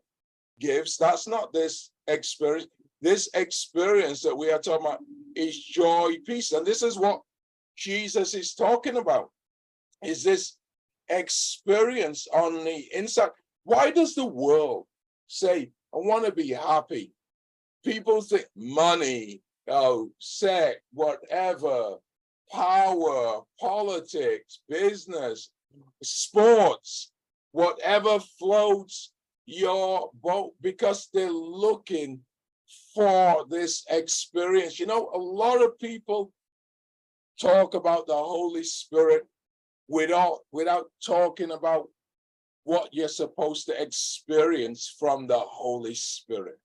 gives. 0.59 0.97
That's 0.97 1.27
not 1.27 1.53
this 1.53 1.91
experience. 2.07 2.67
This 3.01 3.29
experience 3.33 4.21
that 4.21 4.35
we 4.35 4.51
are 4.51 4.59
talking 4.59 4.85
about 4.87 4.99
is 5.35 5.57
joy, 5.57 6.15
peace. 6.25 6.51
And 6.51 6.65
this 6.65 6.81
is 6.81 6.97
what 6.97 7.21
Jesus 7.75 8.33
is 8.33 8.53
talking 8.53 8.97
about. 8.97 9.29
Is 10.03 10.23
this 10.23 10.57
experience 11.09 12.27
on 12.33 12.63
the 12.63 12.85
inside? 12.93 13.31
Why 13.63 13.91
does 13.91 14.15
the 14.15 14.25
world 14.25 14.85
say, 15.27 15.71
I 15.95 15.99
want 15.99 16.25
to 16.25 16.31
be 16.31 16.49
happy? 16.49 17.13
People 17.83 18.21
think 18.21 18.45
money, 18.55 19.41
oh, 19.69 20.11
sex, 20.19 20.77
whatever, 20.91 21.95
power, 22.51 23.41
politics, 23.59 24.59
business, 24.67 25.51
sports, 26.03 27.11
whatever 27.51 28.19
floats 28.19 29.13
your 29.45 30.09
boat 30.21 30.53
because 30.61 31.07
they're 31.13 31.31
looking 31.31 32.19
for 32.93 33.45
this 33.49 33.85
experience. 33.89 34.79
You 34.79 34.87
know, 34.87 35.09
a 35.13 35.17
lot 35.17 35.63
of 35.63 35.79
people 35.79 36.31
talk 37.39 37.73
about 37.73 38.07
the 38.07 38.13
Holy 38.13 38.63
Spirit 38.63 39.23
without 39.87 40.39
without 40.51 40.87
talking 41.05 41.51
about 41.51 41.87
what 42.65 42.89
you're 42.93 43.07
supposed 43.07 43.67
to 43.67 43.81
experience 43.81 44.93
from 44.99 45.27
the 45.27 45.39
Holy 45.39 45.95
Spirit. 45.95 46.59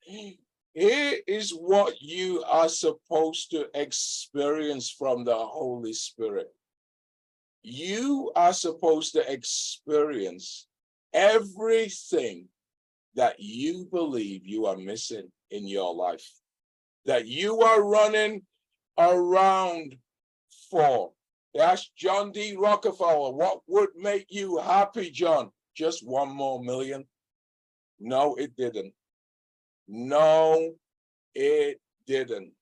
Here 0.00 1.18
is 1.26 1.52
what 1.52 2.02
you 2.02 2.42
are 2.42 2.68
supposed 2.68 3.52
to 3.52 3.68
experience 3.74 4.90
from 4.90 5.24
the 5.24 5.36
Holy 5.36 5.92
Spirit 5.92 6.52
you 7.64 8.30
are 8.36 8.52
supposed 8.52 9.14
to 9.14 9.32
experience 9.32 10.66
everything 11.14 12.46
that 13.14 13.40
you 13.40 13.88
believe 13.90 14.42
you 14.44 14.66
are 14.66 14.76
missing 14.76 15.32
in 15.50 15.66
your 15.66 15.94
life, 15.94 16.30
that 17.06 17.26
you 17.26 17.60
are 17.60 17.82
running 17.82 18.42
around 18.98 19.96
for. 20.70 21.12
Ask 21.58 21.94
John 21.96 22.32
D. 22.32 22.56
Rockefeller, 22.56 23.32
what 23.32 23.60
would 23.68 23.90
make 23.96 24.26
you 24.28 24.58
happy, 24.58 25.10
John? 25.10 25.50
Just 25.74 26.06
one 26.06 26.30
more 26.30 26.62
million? 26.62 27.04
No, 28.00 28.34
it 28.34 28.56
didn't. 28.56 28.92
No, 29.86 30.74
it 31.34 31.80
didn't. 32.06 32.52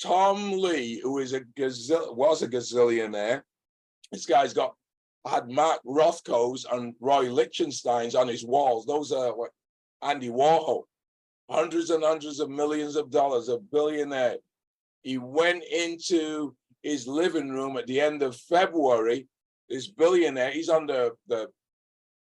Tom 0.00 0.52
Lee, 0.52 0.98
who 1.00 1.18
is 1.18 1.34
a 1.34 1.42
was 1.58 2.42
a 2.42 2.48
gazillionaire, 2.48 3.42
this 4.10 4.26
guy's 4.26 4.54
got 4.54 4.74
had 5.26 5.48
Mark 5.48 5.80
Rothko's 5.86 6.66
and 6.70 6.94
Roy 7.00 7.30
Lichtenstein's 7.30 8.14
on 8.14 8.28
his 8.28 8.44
walls. 8.44 8.86
Those 8.86 9.12
are 9.12 9.36
what 9.36 9.50
Andy 10.02 10.28
Warhol, 10.28 10.82
hundreds 11.48 11.90
and 11.90 12.02
hundreds 12.02 12.40
of 12.40 12.50
millions 12.50 12.96
of 12.96 13.10
dollars, 13.10 13.48
a 13.48 13.58
billionaire. 13.58 14.36
He 15.02 15.18
went 15.18 15.62
into 15.64 16.56
his 16.82 17.06
living 17.06 17.50
room 17.50 17.76
at 17.76 17.86
the 17.86 18.00
end 18.00 18.22
of 18.22 18.36
February. 18.36 19.28
This 19.68 19.88
billionaire, 19.88 20.50
he's 20.50 20.68
on 20.68 20.86
the 20.86 21.12
the 21.28 21.48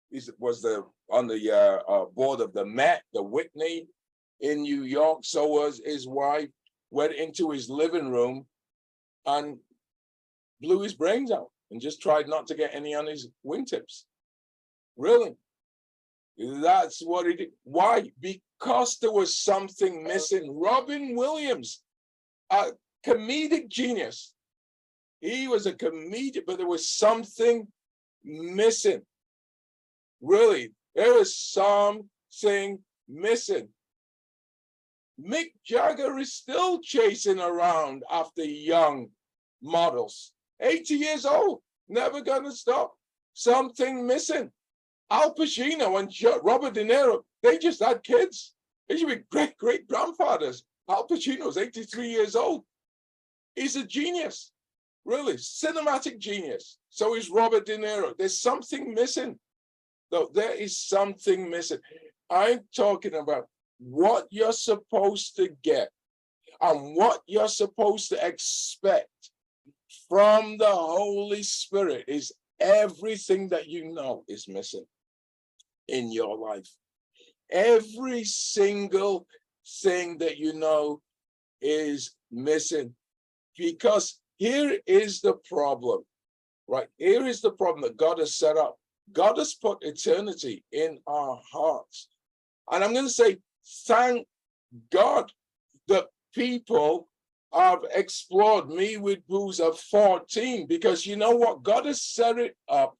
he 0.09 0.21
was 0.39 0.61
the 0.61 0.85
on 1.09 1.27
the 1.27 1.51
uh, 1.51 1.91
uh, 1.91 2.05
board 2.05 2.41
of 2.41 2.53
the 2.53 2.65
Met, 2.65 3.03
the 3.13 3.21
Whitney 3.21 3.87
in 4.39 4.61
New 4.61 4.83
York. 4.83 5.19
So 5.23 5.47
was 5.47 5.81
his 5.83 6.07
wife. 6.07 6.49
Went 6.91 7.13
into 7.13 7.51
his 7.51 7.69
living 7.69 8.09
room 8.09 8.45
and 9.25 9.57
blew 10.61 10.81
his 10.81 10.93
brains 10.93 11.31
out 11.31 11.49
and 11.71 11.81
just 11.81 12.01
tried 12.01 12.27
not 12.27 12.47
to 12.47 12.55
get 12.55 12.73
any 12.73 12.95
on 12.95 13.07
his 13.07 13.27
wingtips. 13.45 14.03
Really? 14.95 15.35
That's 16.37 17.01
what 17.01 17.25
he 17.25 17.33
did. 17.33 17.49
Why? 17.63 18.11
Because 18.19 18.97
there 18.99 19.11
was 19.11 19.37
something 19.37 20.03
missing. 20.03 20.57
Robin 20.57 21.15
Williams, 21.15 21.81
a 22.49 22.71
comedic 23.05 23.67
genius. 23.67 24.34
He 25.25 25.47
was 25.47 25.65
a 25.65 25.73
comedian, 25.73 26.45
but 26.45 26.57
there 26.57 26.67
was 26.67 26.87
something 26.87 27.67
missing. 28.23 29.01
Really, 30.21 30.71
there 30.93 31.15
was 31.15 31.35
something 31.35 32.77
missing. 33.09 33.69
Mick 35.19 35.53
Jagger 35.65 36.19
is 36.19 36.33
still 36.33 36.79
chasing 36.79 37.39
around 37.39 38.03
after 38.11 38.43
young 38.43 39.09
models. 39.63 40.31
80 40.61 40.93
years 40.93 41.25
old, 41.25 41.63
never 41.89 42.21
gonna 42.21 42.51
stop. 42.51 42.93
Something 43.33 44.05
missing. 44.05 44.51
Al 45.09 45.33
Pacino 45.33 45.99
and 45.99 46.43
Robert 46.43 46.75
De 46.75 46.85
Niro, 46.85 47.23
they 47.41 47.57
just 47.57 47.83
had 47.83 48.03
kids. 48.03 48.53
They 48.87 48.97
should 48.97 49.07
be 49.07 49.23
great 49.31 49.57
great 49.57 49.87
grandfathers. 49.87 50.63
Al 50.87 51.07
Pacino's 51.07 51.57
83 51.57 52.09
years 52.09 52.35
old. 52.35 52.63
He's 53.55 53.75
a 53.75 53.85
genius, 53.85 54.51
really, 55.05 55.35
cinematic 55.35 56.19
genius. 56.19 56.77
So 56.89 57.15
is 57.15 57.29
Robert 57.29 57.65
De 57.65 57.77
Niro. 57.77 58.17
There's 58.17 58.39
something 58.39 58.93
missing. 58.93 59.39
Though 60.11 60.29
there 60.33 60.53
is 60.53 60.77
something 60.77 61.49
missing. 61.49 61.79
I'm 62.29 62.61
talking 62.75 63.15
about 63.15 63.47
what 63.79 64.27
you're 64.29 64.51
supposed 64.51 65.35
to 65.37 65.49
get 65.63 65.89
and 66.61 66.95
what 66.95 67.21
you're 67.27 67.47
supposed 67.47 68.09
to 68.09 68.25
expect 68.25 69.09
from 70.09 70.57
the 70.57 70.69
Holy 70.69 71.43
Spirit 71.43 72.05
is 72.07 72.31
everything 72.59 73.49
that 73.49 73.67
you 73.67 73.91
know 73.93 74.23
is 74.27 74.47
missing 74.47 74.85
in 75.87 76.11
your 76.11 76.37
life. 76.37 76.69
Every 77.51 78.23
single 78.23 79.27
thing 79.81 80.17
that 80.19 80.37
you 80.37 80.53
know 80.53 81.01
is 81.61 82.15
missing. 82.31 82.95
Because 83.57 84.19
here 84.37 84.79
is 84.85 85.21
the 85.21 85.33
problem, 85.47 86.03
right? 86.67 86.87
Here 86.97 87.25
is 87.25 87.41
the 87.41 87.51
problem 87.51 87.81
that 87.83 87.97
God 87.97 88.19
has 88.19 88.35
set 88.35 88.57
up. 88.57 88.77
God 89.11 89.37
has 89.37 89.53
put 89.53 89.83
eternity 89.83 90.63
in 90.71 90.99
our 91.07 91.39
hearts. 91.51 92.07
And 92.71 92.83
I'm 92.83 92.93
going 92.93 93.05
to 93.05 93.11
say, 93.11 93.37
thank 93.85 94.27
God 94.91 95.31
that 95.87 96.07
people 96.33 97.07
have 97.53 97.79
explored 97.93 98.69
me 98.69 98.97
with 98.97 99.25
booze 99.27 99.59
of 99.59 99.79
14 99.79 100.67
because 100.67 101.05
you 101.05 101.15
know 101.15 101.35
what? 101.35 101.63
God 101.63 101.85
has 101.85 102.01
set 102.01 102.37
it 102.37 102.57
up 102.67 102.97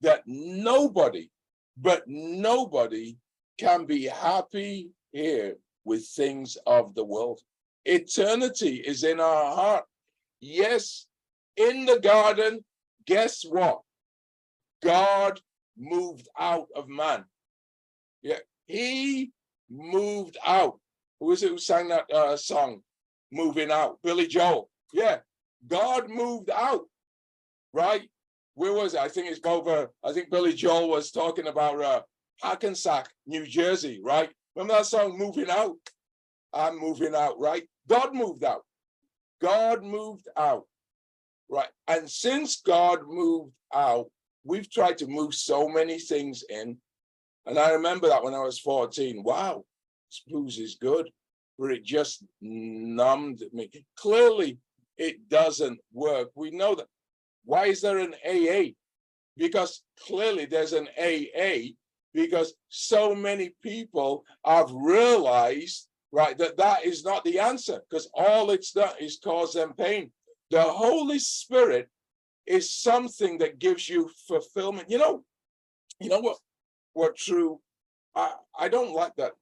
that 0.00 0.22
nobody, 0.26 1.30
but 1.76 2.02
nobody 2.06 3.16
can 3.58 3.86
be 3.86 4.04
happy 4.04 4.90
here 5.12 5.56
with 5.84 6.06
things 6.06 6.56
of 6.66 6.94
the 6.94 7.04
world. 7.04 7.40
Eternity 7.84 8.76
is 8.76 9.04
in 9.04 9.20
our 9.20 9.54
heart. 9.54 9.84
Yes, 10.40 11.06
in 11.56 11.86
the 11.86 11.98
garden, 11.98 12.64
guess 13.06 13.44
what? 13.44 13.80
God 14.82 15.40
moved 15.76 16.28
out 16.38 16.68
of 16.74 16.88
man. 16.88 17.24
Yeah, 18.22 18.38
he 18.66 19.32
moved 19.70 20.36
out. 20.46 20.78
Who 21.20 21.32
is 21.32 21.42
it 21.42 21.50
who 21.50 21.58
sang 21.58 21.88
that 21.88 22.10
uh, 22.12 22.36
song? 22.36 22.82
Moving 23.32 23.70
out. 23.70 23.98
Billy 24.02 24.26
Joel. 24.26 24.70
Yeah, 24.92 25.18
God 25.66 26.08
moved 26.08 26.50
out. 26.50 26.86
Right? 27.72 28.08
Where 28.54 28.72
was 28.72 28.94
it? 28.94 29.00
I 29.00 29.08
think 29.08 29.30
it's 29.30 29.44
over. 29.44 29.90
I 30.04 30.12
think 30.12 30.30
Billy 30.30 30.52
Joel 30.52 30.88
was 30.88 31.10
talking 31.10 31.46
about 31.46 31.80
uh, 31.80 32.02
Hackensack, 32.40 33.08
New 33.26 33.46
Jersey. 33.46 34.00
Right? 34.02 34.30
Remember 34.54 34.74
that 34.74 34.86
song, 34.86 35.18
Moving 35.18 35.50
Out? 35.50 35.76
I'm 36.52 36.78
moving 36.78 37.14
out. 37.14 37.38
Right? 37.38 37.68
God 37.88 38.14
moved 38.14 38.44
out. 38.44 38.62
God 39.40 39.82
moved 39.82 40.28
out. 40.36 40.64
Right? 41.50 41.68
And 41.86 42.08
since 42.10 42.60
God 42.60 43.00
moved 43.06 43.52
out, 43.74 44.10
we've 44.44 44.70
tried 44.70 44.98
to 44.98 45.06
move 45.06 45.34
so 45.34 45.68
many 45.68 45.98
things 45.98 46.44
in 46.48 46.78
and 47.48 47.58
I 47.58 47.70
remember 47.72 48.08
that 48.08 48.22
when 48.22 48.34
I 48.34 48.40
was 48.40 48.58
14. 48.58 49.22
Wow, 49.22 49.64
this 50.10 50.58
is 50.58 50.76
good, 50.78 51.08
but 51.58 51.72
it 51.72 51.82
just 51.82 52.22
numbed 52.42 53.42
me. 53.54 53.70
Clearly, 53.96 54.58
it 54.98 55.30
doesn't 55.30 55.80
work. 55.90 56.28
We 56.34 56.50
know 56.50 56.74
that. 56.74 56.88
Why 57.46 57.66
is 57.66 57.80
there 57.80 57.98
an 57.98 58.14
AA? 58.22 58.72
Because 59.38 59.82
clearly 60.06 60.44
there's 60.44 60.74
an 60.74 60.88
AA 61.00 61.72
because 62.12 62.52
so 62.68 63.14
many 63.14 63.54
people 63.62 64.24
have 64.44 64.70
realized, 64.70 65.88
right, 66.12 66.36
that 66.38 66.56
that 66.56 66.84
is 66.84 67.04
not 67.04 67.24
the 67.24 67.38
answer 67.38 67.80
because 67.88 68.10
all 68.14 68.50
it's 68.50 68.72
done 68.72 68.94
is 69.00 69.18
cause 69.22 69.52
them 69.52 69.74
pain. 69.74 70.10
The 70.50 70.62
Holy 70.62 71.18
Spirit 71.18 71.88
is 72.46 72.72
something 72.72 73.38
that 73.38 73.58
gives 73.58 73.88
you 73.88 74.10
fulfillment. 74.26 74.90
You 74.90 74.98
know, 74.98 75.24
you 76.00 76.08
know 76.08 76.20
what? 76.20 76.38
What 76.94 77.16
true, 77.16 77.60
I, 78.14 78.34
I 78.58 78.68
don't 78.68 78.94
like 78.94 79.14
that 79.16 79.32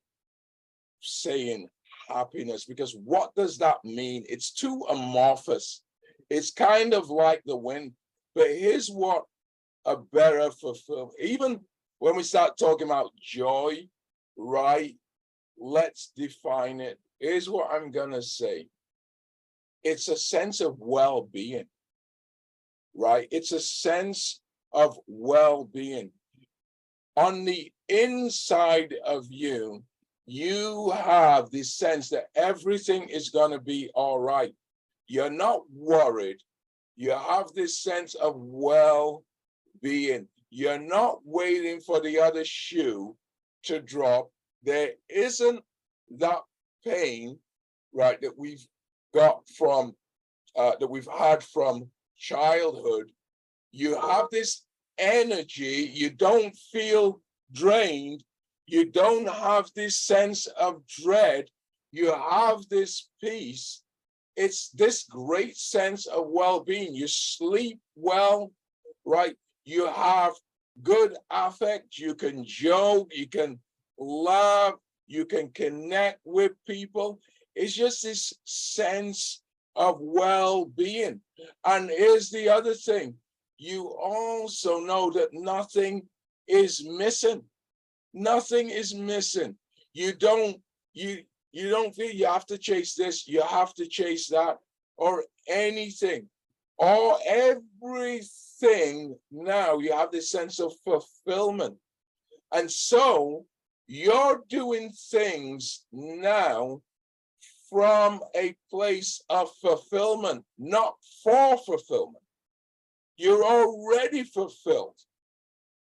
saying 1.00 1.68
happiness 2.08 2.64
because 2.64 2.92
what 2.92 3.34
does 3.34 3.58
that 3.58 3.76
mean? 3.84 4.24
It's 4.28 4.52
too 4.52 4.84
amorphous. 4.90 5.82
It's 6.28 6.50
kind 6.50 6.92
of 6.92 7.08
like 7.08 7.42
the 7.46 7.56
wind. 7.56 7.92
But 8.34 8.48
here's 8.48 8.88
what 8.88 9.24
a 9.84 9.96
better 9.96 10.50
fulfillment, 10.50 11.14
even 11.20 11.60
when 12.00 12.16
we 12.16 12.22
start 12.22 12.58
talking 12.58 12.88
about 12.88 13.12
joy, 13.22 13.88
right? 14.36 14.96
Let's 15.58 16.12
define 16.16 16.80
it. 16.80 16.98
Here's 17.20 17.48
what 17.48 17.70
I'm 17.72 17.90
going 17.90 18.12
to 18.12 18.22
say 18.22 18.68
it's 19.82 20.08
a 20.08 20.16
sense 20.16 20.60
of 20.60 20.76
well 20.78 21.22
being, 21.22 21.66
right? 22.94 23.28
It's 23.30 23.52
a 23.52 23.60
sense 23.60 24.40
of 24.72 24.98
well 25.06 25.64
being 25.64 26.10
on 27.16 27.44
the 27.44 27.72
inside 27.88 28.94
of 29.04 29.26
you, 29.30 29.82
you 30.26 30.90
have 30.90 31.50
this 31.50 31.74
sense 31.74 32.10
that 32.10 32.26
everything 32.34 33.08
is 33.08 33.30
going 33.30 33.52
to 33.52 33.60
be 33.60 33.90
all 33.94 34.18
right. 34.18 34.54
You're 35.06 35.30
not 35.30 35.62
worried. 35.72 36.38
You 36.96 37.10
have 37.10 37.52
this 37.54 37.78
sense 37.78 38.14
of 38.14 38.34
well 38.36 39.24
being. 39.82 40.28
You're 40.50 40.78
not 40.78 41.20
waiting 41.24 41.80
for 41.80 42.00
the 42.00 42.20
other 42.20 42.44
shoe 42.44 43.16
to 43.64 43.80
drop. 43.80 44.30
There 44.66 44.94
isn't 45.08 45.62
that 46.18 46.40
pain, 46.84 47.38
right, 47.92 48.20
that 48.20 48.36
we've 48.36 48.66
got 49.14 49.48
from, 49.48 49.94
uh, 50.56 50.72
that 50.80 50.90
we've 50.90 51.08
had 51.16 51.44
from 51.44 51.88
childhood. 52.18 53.12
You 53.70 53.98
have 54.00 54.26
this 54.32 54.64
energy, 54.98 55.88
you 55.94 56.10
don't 56.10 56.54
feel 56.72 57.20
drained, 57.52 58.24
you 58.66 58.86
don't 58.86 59.28
have 59.28 59.70
this 59.76 59.96
sense 59.96 60.46
of 60.46 60.84
dread, 60.88 61.48
you 61.92 62.12
have 62.12 62.68
this 62.68 63.08
peace. 63.22 63.82
It's 64.34 64.70
this 64.70 65.04
great 65.04 65.56
sense 65.56 66.06
of 66.06 66.26
well 66.26 66.58
being. 66.58 66.92
You 66.92 67.06
sleep 67.06 67.78
well, 67.94 68.50
right? 69.04 69.36
You 69.64 69.86
have 69.86 70.32
good 70.82 71.16
affect, 71.30 71.98
you 71.98 72.16
can 72.16 72.44
joke, 72.44 73.12
you 73.14 73.28
can 73.28 73.60
love, 73.98 74.74
you 75.06 75.24
can 75.24 75.50
connect 75.50 76.20
with 76.24 76.52
people. 76.66 77.20
It's 77.54 77.74
just 77.74 78.02
this 78.02 78.32
sense 78.44 79.42
of 79.74 79.98
well 80.00 80.64
being. 80.64 81.20
And 81.64 81.90
here's 81.90 82.30
the 82.30 82.48
other 82.48 82.74
thing 82.74 83.14
you 83.58 83.88
also 83.88 84.80
know 84.80 85.10
that 85.10 85.30
nothing 85.32 86.02
is 86.46 86.84
missing. 86.86 87.42
Nothing 88.12 88.70
is 88.70 88.94
missing. 88.94 89.56
You 89.92 90.14
don't, 90.14 90.58
you 90.92 91.22
you 91.52 91.70
don't 91.70 91.94
feel 91.94 92.10
you 92.10 92.26
have 92.26 92.44
to 92.46 92.58
chase 92.58 92.94
this, 92.94 93.26
you 93.26 93.40
have 93.42 93.72
to 93.74 93.86
chase 93.86 94.28
that, 94.28 94.58
or 94.98 95.24
anything. 95.48 96.28
Or 96.76 97.16
everything 97.26 99.16
now 99.30 99.78
you 99.78 99.92
have 99.92 100.10
this 100.10 100.30
sense 100.30 100.60
of 100.60 100.74
fulfillment. 100.84 101.76
And 102.52 102.70
so 102.70 103.46
you're 103.86 104.42
doing 104.48 104.92
things 105.10 105.84
now 105.92 106.80
from 107.70 108.20
a 108.36 108.54
place 108.70 109.22
of 109.28 109.50
fulfillment, 109.60 110.44
not 110.58 110.94
for 111.22 111.56
fulfillment. 111.58 112.22
You're 113.16 113.44
already 113.44 114.24
fulfilled. 114.24 114.96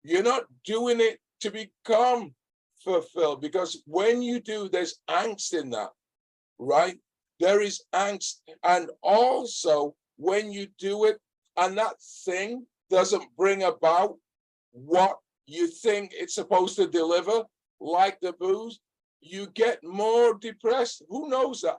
You're 0.03 0.23
not 0.23 0.43
doing 0.63 0.99
it 1.01 1.19
to 1.41 1.51
become 1.51 2.33
fulfilled 2.83 3.41
because 3.41 3.83
when 3.85 4.21
you 4.21 4.39
do, 4.39 4.69
there's 4.69 4.99
angst 5.09 5.53
in 5.53 5.69
that, 5.71 5.89
right? 6.59 6.97
There 7.39 7.61
is 7.61 7.83
angst. 7.93 8.35
And 8.63 8.89
also, 9.01 9.95
when 10.17 10.51
you 10.51 10.67
do 10.79 11.05
it 11.05 11.17
and 11.57 11.77
that 11.77 11.95
thing 12.25 12.65
doesn't 12.89 13.25
bring 13.35 13.63
about 13.63 14.15
what 14.71 15.17
you 15.47 15.67
think 15.67 16.11
it's 16.13 16.35
supposed 16.35 16.75
to 16.77 16.87
deliver, 16.87 17.43
like 17.79 18.19
the 18.21 18.33
booze, 18.33 18.79
you 19.21 19.47
get 19.53 19.83
more 19.83 20.35
depressed. 20.35 21.03
Who 21.09 21.29
knows 21.29 21.61
that? 21.61 21.77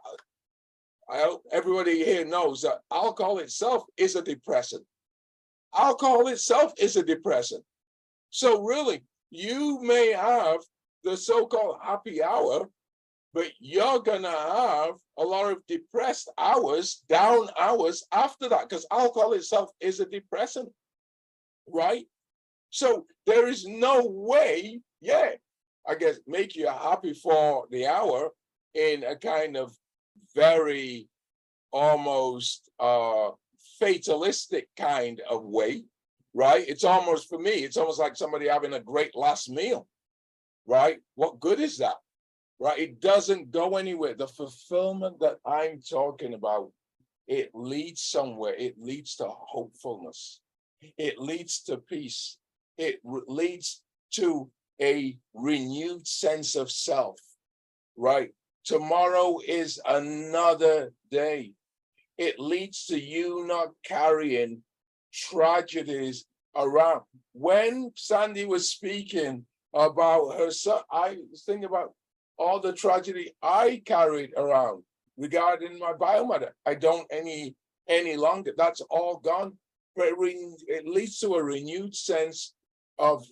I 1.11 1.19
hope 1.21 1.45
everybody 1.53 2.05
here 2.05 2.25
knows 2.25 2.63
that 2.63 2.81
alcohol 2.93 3.39
itself 3.39 3.85
is 3.97 4.15
a 4.17 4.23
depressant 4.23 4.85
alcohol 5.77 6.29
itself 6.29 6.73
is 6.79 6.97
a 6.97 7.03
depressant. 7.03 7.65
So 8.31 8.63
really, 8.63 9.03
you 9.31 9.81
may 9.83 10.13
have 10.13 10.61
the 11.05 11.17
so-called 11.17 11.79
happy 11.83 12.23
hour, 12.23 12.69
but 13.35 13.51
you're 13.59 14.01
gonna 14.01 14.31
have 14.31 14.95
a 15.19 15.23
lot 15.23 15.53
of 15.53 15.67
depressed 15.67 16.31
hours, 16.39 17.03
down 17.09 17.49
hours 17.59 18.05
after 18.13 18.49
that, 18.49 18.69
because 18.69 18.87
alcohol 18.91 19.33
itself 19.35 19.71
is 19.81 20.01
a 20.01 20.07
depressant, 20.07 20.71
right? 21.67 22.07
So 22.71 23.07
there 23.27 23.49
is 23.49 23.67
no 23.67 24.07
way, 24.07 24.81
yeah, 25.01 25.33
I 25.89 25.95
guess 25.95 26.19
make 26.27 26.55
you 26.55 26.69
happy 26.69 27.15
for 27.15 27.67
the 27.71 27.87
hour 27.87 28.31
in 28.75 29.05
a 29.05 29.17
kind 29.17 29.57
of 29.57 29.75
very 30.35 31.09
almost 31.73 32.71
uh 32.79 33.31
fatalistic 33.79 34.69
kind 34.77 35.21
of 35.31 35.45
way, 35.45 35.85
right? 36.35 36.69
It's 36.69 36.85
almost 36.85 37.29
for 37.29 37.39
me, 37.39 37.51
it's 37.51 37.77
almost 37.77 37.99
like 37.99 38.17
somebody 38.17 38.49
having 38.49 38.75
a 38.75 38.81
great 38.81 39.17
last 39.17 39.49
meal, 39.49 39.87
right? 40.67 40.99
What 41.15 41.41
good 41.41 41.61
is 41.61 41.79
that? 41.79 41.97
Right? 42.61 42.79
It 42.79 43.01
doesn't 43.01 43.53
go 43.53 43.77
anywhere. 43.77 44.15
The 44.15 44.27
fulfillment 44.27 45.21
that 45.21 45.37
I'm 45.47 45.81
talking 45.81 46.35
about, 46.35 46.73
it 47.29 47.51
leads 47.55 48.03
somewhere. 48.03 48.55
It 48.55 48.75
leads 48.79 49.15
to 49.17 49.29
hopefulness. 49.29 50.41
It 50.97 51.19
leads 51.19 51.63
to 51.65 51.77
peace. 51.77 52.39
It 52.77 53.01
leads 53.05 53.83
to 54.15 54.51
a 54.81 55.19
renewed 55.35 56.07
sense 56.07 56.57
of 56.57 56.71
self, 56.71 57.19
right? 57.97 58.31
Tomorrow 58.65 59.39
is 59.47 59.81
another 59.87 60.93
day. 61.11 61.53
It 62.17 62.39
leads 62.39 62.87
to 62.87 63.01
you 63.01 63.47
not 63.47 63.69
carrying 63.85 64.63
tragedies 65.13 66.27
around. 66.57 67.03
When 67.33 67.93
Sandy 67.97 68.45
was 68.45 68.71
speaking 68.71 69.47
about 69.75 70.39
her 70.39 70.51
son, 70.51 70.81
I 70.91 71.19
was 71.31 71.45
thinking 71.45 71.65
about 71.65 71.95
all 72.37 72.61
the 72.61 72.73
tragedy 72.73 73.33
I 73.43 73.83
carried 73.85 74.33
around 74.37 74.83
regarding 75.17 75.79
my 75.79 75.93
biomother. 75.93 76.51
I 76.67 76.75
don't 76.75 77.07
any 77.11 77.55
any 77.89 78.17
longer. 78.17 78.53
That's 78.57 78.81
all 78.91 79.19
gone. 79.19 79.57
But 79.97 80.13
it 80.19 80.87
leads 80.87 81.19
to 81.21 81.35
a 81.35 81.43
renewed 81.43 81.97
sense 81.97 82.55
of 82.99 83.25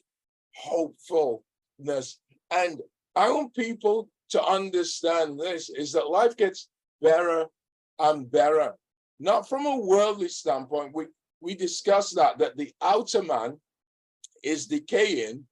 hopefulness. 0.57 2.19
And 2.51 2.81
I 3.15 3.31
want 3.31 3.55
people 3.55 4.09
to 4.31 4.43
understand 4.43 5.39
this 5.39 5.71
is 5.71 5.93
that 5.93 6.11
life 6.11 6.37
gets 6.37 6.69
better 7.01 7.47
and 7.99 8.31
better. 8.31 8.75
Not 9.19 9.49
from 9.49 9.67
a 9.67 9.77
worldly 9.77 10.29
standpoint. 10.29 10.95
We 10.95 11.07
we 11.41 11.55
discussed 11.55 12.17
that 12.17 12.39
that 12.39 12.57
the 12.57 12.73
outer 12.83 13.23
man 13.23 13.59
is 14.43 14.67
decaying, 14.67 15.45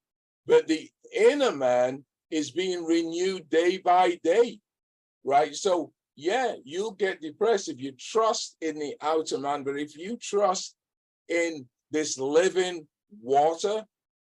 but 0.45 0.67
the 0.67 0.89
inner 1.15 1.51
man 1.51 2.03
is 2.31 2.51
being 2.51 2.83
renewed 2.83 3.49
day 3.49 3.77
by 3.77 4.19
day. 4.23 4.59
Right. 5.23 5.55
So 5.55 5.91
yeah, 6.15 6.55
you'll 6.63 6.91
get 6.91 7.21
depressed 7.21 7.69
if 7.69 7.79
you 7.79 7.91
trust 7.93 8.55
in 8.61 8.79
the 8.79 8.95
outer 9.01 9.37
man, 9.37 9.63
but 9.63 9.77
if 9.77 9.97
you 9.97 10.17
trust 10.17 10.75
in 11.27 11.67
this 11.91 12.17
living 12.17 12.87
water, 13.21 13.83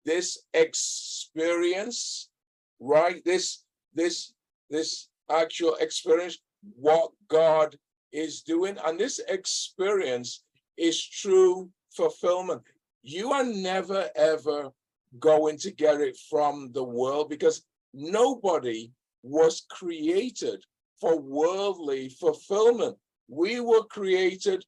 this 0.07 0.39
experience, 0.55 2.31
right? 2.81 3.23
This 3.25 3.65
this 3.95 4.33
this 4.71 5.09
actual 5.31 5.75
experience, 5.77 6.39
what 6.77 7.11
God 7.29 7.77
is 8.13 8.41
doing, 8.43 8.79
and 8.87 8.99
this 8.99 9.21
experience 9.29 10.45
is 10.79 11.05
true 11.05 11.69
fulfillment. 11.95 12.63
You 13.03 13.33
are 13.33 13.45
never 13.45 14.09
ever 14.17 14.71
going 15.19 15.59
to 15.59 15.71
get 15.71 16.01
it 16.01 16.17
from 16.31 16.71
the 16.73 16.85
world 16.85 17.29
because 17.29 17.63
nobody 17.93 18.91
was 19.23 19.67
created 19.71 20.63
for 21.01 21.19
worldly 21.19 22.09
fulfillment. 22.09 22.97
We 23.29 23.61
were 23.61 23.85
created 23.85 24.65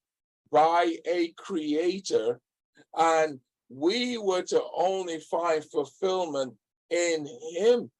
by 0.50 0.96
a 1.06 1.32
creator 1.36 2.40
and 2.96 3.38
we 3.68 4.18
were 4.18 4.42
to 4.42 4.62
only 4.74 5.20
find 5.20 5.64
fulfillment 5.64 6.54
in 6.90 7.26
him. 7.54 7.90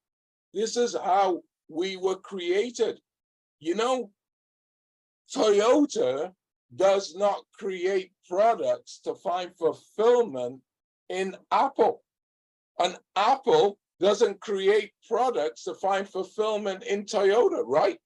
This 0.55 0.77
is 0.77 0.95
how 0.97 1.43
we 1.69 1.97
were 1.97 2.17
created. 2.17 3.01
You 3.61 3.75
know, 3.75 4.11
Toyota 5.35 6.33
does 6.75 7.15
not 7.15 7.41
create 7.53 8.13
products 8.27 9.01
to 9.05 9.15
find 9.15 9.55
fulfillment 9.57 10.61
in 11.09 11.37
Apple. 11.51 12.03
An 12.79 12.97
Apple 13.17 13.79
doesn't 14.01 14.41
create 14.41 14.93
products 15.07 15.65
to 15.65 15.75
find 15.75 16.09
fulfillment 16.09 16.85
in 16.85 17.05
Toyota, 17.05 17.63
right? 17.67 17.99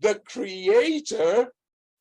The 0.00 0.20
creator 0.26 1.52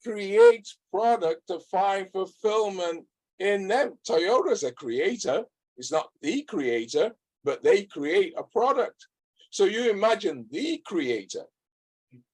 creates 0.03 0.77
product 0.91 1.47
to 1.47 1.59
find 1.71 2.09
fulfillment 2.11 3.05
in 3.39 3.67
them. 3.67 3.97
Toyota's 4.07 4.63
a 4.63 4.71
creator, 4.71 5.43
it's 5.77 5.91
not 5.91 6.09
the 6.21 6.43
creator, 6.43 7.11
but 7.43 7.63
they 7.63 7.83
create 7.83 8.33
a 8.37 8.43
product. 8.43 9.07
So 9.51 9.65
you 9.65 9.89
imagine 9.89 10.45
the 10.51 10.81
creator. 10.85 11.43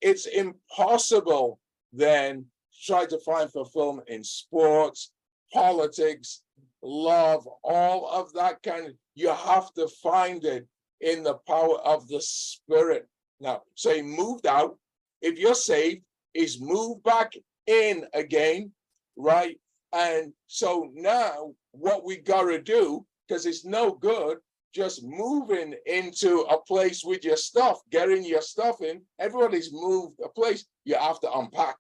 It's 0.02 0.26
impossible 0.26 1.60
then 1.92 2.46
try 2.86 3.06
to 3.06 3.20
find 3.20 3.52
fulfillment 3.52 4.10
in 4.10 4.24
sports, 4.24 5.12
politics, 5.52 6.42
love, 6.82 7.48
all 7.64 8.10
of 8.10 8.34
that 8.34 8.62
kind 8.64 8.88
of, 8.88 8.94
you 9.16 9.30
have 9.30 9.74
to 9.74 9.88
find 10.02 10.44
it 10.44 10.68
in 11.02 11.24
the 11.24 11.36
power 11.48 11.78
of 11.80 12.08
the 12.08 12.22
spirit. 12.22 13.08
Now, 13.40 13.62
so 13.76 13.94
he 13.94 14.02
moved 14.02 14.48
out. 14.48 14.78
If 15.22 15.38
you're 15.38 15.56
saved, 15.56 16.04
he's 16.34 16.60
moved 16.60 17.04
back 17.04 17.34
in 17.68 18.06
again, 18.14 18.72
right? 19.16 19.58
And 19.94 20.34
so 20.48 20.90
now 20.94 21.54
what 21.72 22.04
we 22.04 22.18
got 22.18 22.44
to 22.44 22.62
do, 22.62 23.06
because 23.28 23.46
it's 23.46 23.64
no 23.64 23.92
good 23.92 24.40
just 24.74 25.04
moving 25.04 25.76
into 25.86 26.42
a 26.50 26.60
place 26.62 27.04
with 27.04 27.24
your 27.24 27.38
stuff, 27.38 27.80
getting 27.92 28.26
your 28.26 28.42
stuff 28.42 28.82
in. 28.82 29.02
Everybody's 29.20 29.72
moved 29.72 30.20
a 30.24 30.30
place. 30.30 30.66
You 30.84 30.96
have 30.96 31.20
to 31.20 31.32
unpack, 31.32 31.76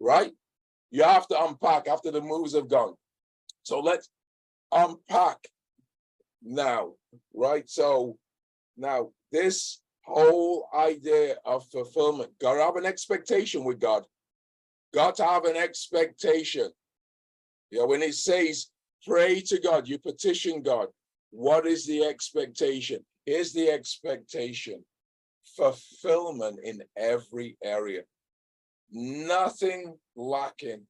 right? 0.00 0.32
You 0.90 1.04
have 1.04 1.28
to 1.28 1.44
unpack 1.44 1.88
after 1.88 2.10
the 2.10 2.22
moves 2.22 2.54
have 2.54 2.68
gone. 2.68 2.94
So 3.64 3.80
let's 3.80 4.08
unpack 4.72 5.36
now, 6.42 6.92
right? 7.34 7.68
So 7.68 8.16
now 8.76 9.10
this 9.30 9.80
whole 10.04 10.68
idea 10.74 11.36
of 11.44 11.66
fulfillment, 11.70 12.30
got 12.40 12.54
to 12.54 12.62
have 12.62 12.76
an 12.76 12.86
expectation 12.86 13.62
with 13.62 13.78
God. 13.78 14.04
Got 14.94 15.16
to 15.16 15.24
have 15.24 15.44
an 15.44 15.56
expectation. 15.56 16.70
Know, 17.72 17.86
when 17.86 18.02
it 18.02 18.14
says 18.14 18.68
pray 19.06 19.40
to 19.40 19.58
God, 19.58 19.88
you 19.88 19.98
petition 19.98 20.62
God, 20.62 20.88
what 21.30 21.66
is 21.66 21.86
the 21.86 22.04
expectation? 22.04 23.04
Here's 23.24 23.52
the 23.52 23.70
expectation. 23.70 24.84
Fulfillment 25.56 26.60
in 26.62 26.82
every 26.96 27.56
area, 27.64 28.02
nothing 28.90 29.96
lacking 30.14 30.86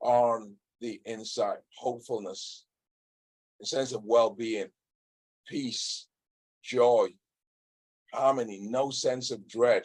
on 0.00 0.54
the 0.80 1.00
inside, 1.04 1.58
hopefulness, 1.76 2.64
a 3.62 3.66
sense 3.66 3.92
of 3.92 4.02
well-being, 4.04 4.66
peace, 5.46 6.08
joy, 6.62 7.08
harmony, 8.12 8.58
no 8.60 8.90
sense 8.90 9.30
of 9.30 9.46
dread, 9.46 9.84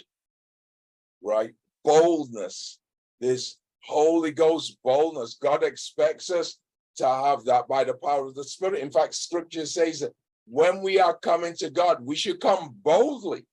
right? 1.22 1.52
Boldness, 1.84 2.80
this 3.20 3.58
Holy 3.86 4.32
Ghost 4.32 4.78
boldness. 4.84 5.38
God 5.42 5.64
expects 5.64 6.30
us 6.30 6.58
to 6.98 7.08
have 7.08 7.46
that 7.46 7.68
by 7.68 7.84
the 7.84 7.94
power 7.94 8.26
of 8.26 8.36
the 8.36 8.44
Spirit. 8.44 8.82
In 8.82 8.92
fact, 8.92 9.14
scripture 9.14 9.66
says 9.66 10.02
that 10.02 10.14
when 10.48 10.82
we 10.82 11.00
are 11.00 11.18
coming 11.18 11.54
to 11.56 11.70
God, 11.70 11.98
we 12.02 12.16
should 12.16 12.40
come 12.40 12.76
boldly 12.84 13.46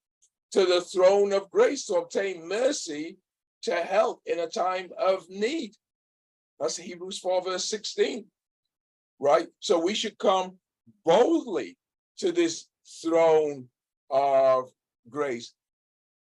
to 0.52 0.64
the 0.64 0.80
throne 0.80 1.32
of 1.32 1.50
grace 1.50 1.86
to 1.86 1.94
obtain 1.94 2.48
mercy 2.48 3.18
to 3.62 3.74
help 3.74 4.20
in 4.26 4.40
a 4.40 4.46
time 4.46 4.90
of 4.98 5.28
need. 5.28 5.72
That's 6.60 6.76
Hebrews 6.76 7.18
4, 7.18 7.42
verse 7.42 7.64
16. 7.64 8.24
Right? 9.18 9.48
So 9.60 9.78
we 9.78 9.94
should 9.94 10.18
come 10.18 10.58
boldly 11.04 11.76
to 12.18 12.30
this 12.30 12.68
throne 13.02 13.68
of 14.10 14.70
grace. 15.10 15.54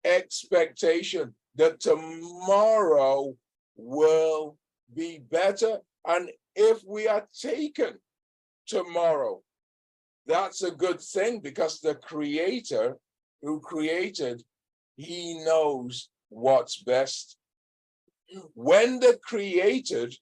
Expectation 0.04 1.34
that 1.56 1.80
tomorrow 1.80 3.36
will 3.82 4.56
be 4.94 5.18
better. 5.18 5.78
And 6.06 6.30
if 6.54 6.82
we 6.86 7.08
are 7.08 7.26
taken 7.38 7.98
tomorrow, 8.66 9.42
that's 10.26 10.62
a 10.62 10.70
good 10.70 11.00
thing 11.00 11.40
because 11.40 11.80
the 11.80 11.94
creator 11.94 12.96
who 13.42 13.60
created, 13.60 14.42
he 14.96 15.42
knows 15.44 16.08
what's 16.28 16.82
best. 16.82 17.36
When 18.54 19.00
the 19.00 19.18
created 19.24 20.14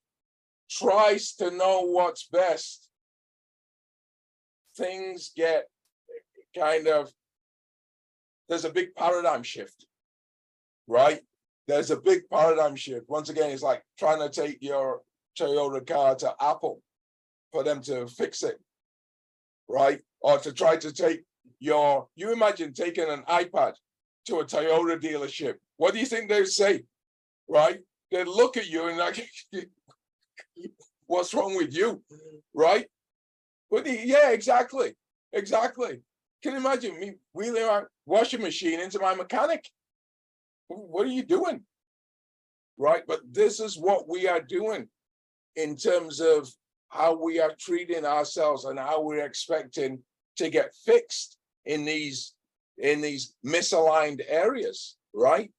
tries 0.70 1.34
to 1.34 1.50
know 1.50 1.82
what's 1.82 2.26
best, 2.28 2.88
things 4.76 5.32
get 5.36 5.64
kind 6.56 6.86
of 6.86 7.12
there's 8.48 8.64
a 8.64 8.70
big 8.70 8.94
paradigm 8.94 9.42
shift, 9.42 9.84
right? 10.86 11.20
There's 11.68 11.90
a 11.90 12.00
big 12.00 12.22
paradigm 12.32 12.76
shift. 12.76 13.08
Once 13.08 13.28
again, 13.28 13.50
it's 13.50 13.62
like 13.62 13.82
trying 13.98 14.20
to 14.20 14.30
take 14.30 14.58
your 14.62 15.02
Toyota 15.38 15.86
car 15.86 16.14
to 16.16 16.34
Apple 16.40 16.80
for 17.52 17.62
them 17.62 17.82
to 17.82 18.06
fix 18.08 18.42
it, 18.42 18.58
right? 19.68 20.00
Or 20.22 20.38
to 20.38 20.52
try 20.52 20.78
to 20.78 20.90
take 20.92 21.24
your, 21.60 22.08
you 22.16 22.32
imagine 22.32 22.72
taking 22.72 23.08
an 23.10 23.22
iPad 23.28 23.74
to 24.26 24.36
a 24.38 24.46
Toyota 24.46 24.98
dealership. 24.98 25.56
What 25.76 25.92
do 25.92 26.00
you 26.00 26.06
think 26.06 26.30
they'd 26.30 26.46
say? 26.46 26.84
Right? 27.48 27.80
They'd 28.10 28.26
look 28.26 28.56
at 28.56 28.68
you 28.68 28.88
and 28.88 28.96
like, 28.96 29.28
what's 31.06 31.34
wrong 31.34 31.54
with 31.54 31.76
you? 31.76 32.02
Right? 32.54 32.86
But 33.70 33.84
the- 33.84 34.06
yeah, 34.06 34.30
exactly. 34.30 34.94
Exactly. 35.34 36.00
Can 36.42 36.52
you 36.52 36.58
imagine 36.58 36.98
me 36.98 37.14
wheeling 37.34 37.66
my 37.66 37.82
washing 38.06 38.40
machine 38.40 38.80
into 38.80 38.98
my 39.00 39.14
mechanic? 39.14 39.68
What 40.68 41.06
are 41.06 41.10
you 41.10 41.22
doing? 41.22 41.62
Right? 42.76 43.02
But 43.06 43.20
this 43.30 43.60
is 43.60 43.76
what 43.76 44.08
we 44.08 44.28
are 44.28 44.40
doing 44.40 44.88
in 45.56 45.76
terms 45.76 46.20
of 46.20 46.48
how 46.88 47.14
we 47.20 47.40
are 47.40 47.52
treating 47.58 48.04
ourselves 48.04 48.64
and 48.64 48.78
how 48.78 49.02
we're 49.02 49.24
expecting 49.24 50.02
to 50.36 50.48
get 50.48 50.74
fixed 50.86 51.36
in 51.66 51.84
these 51.84 52.34
in 52.78 53.00
these 53.00 53.34
misaligned 53.44 54.20
areas, 54.28 54.96
right? 55.12 55.50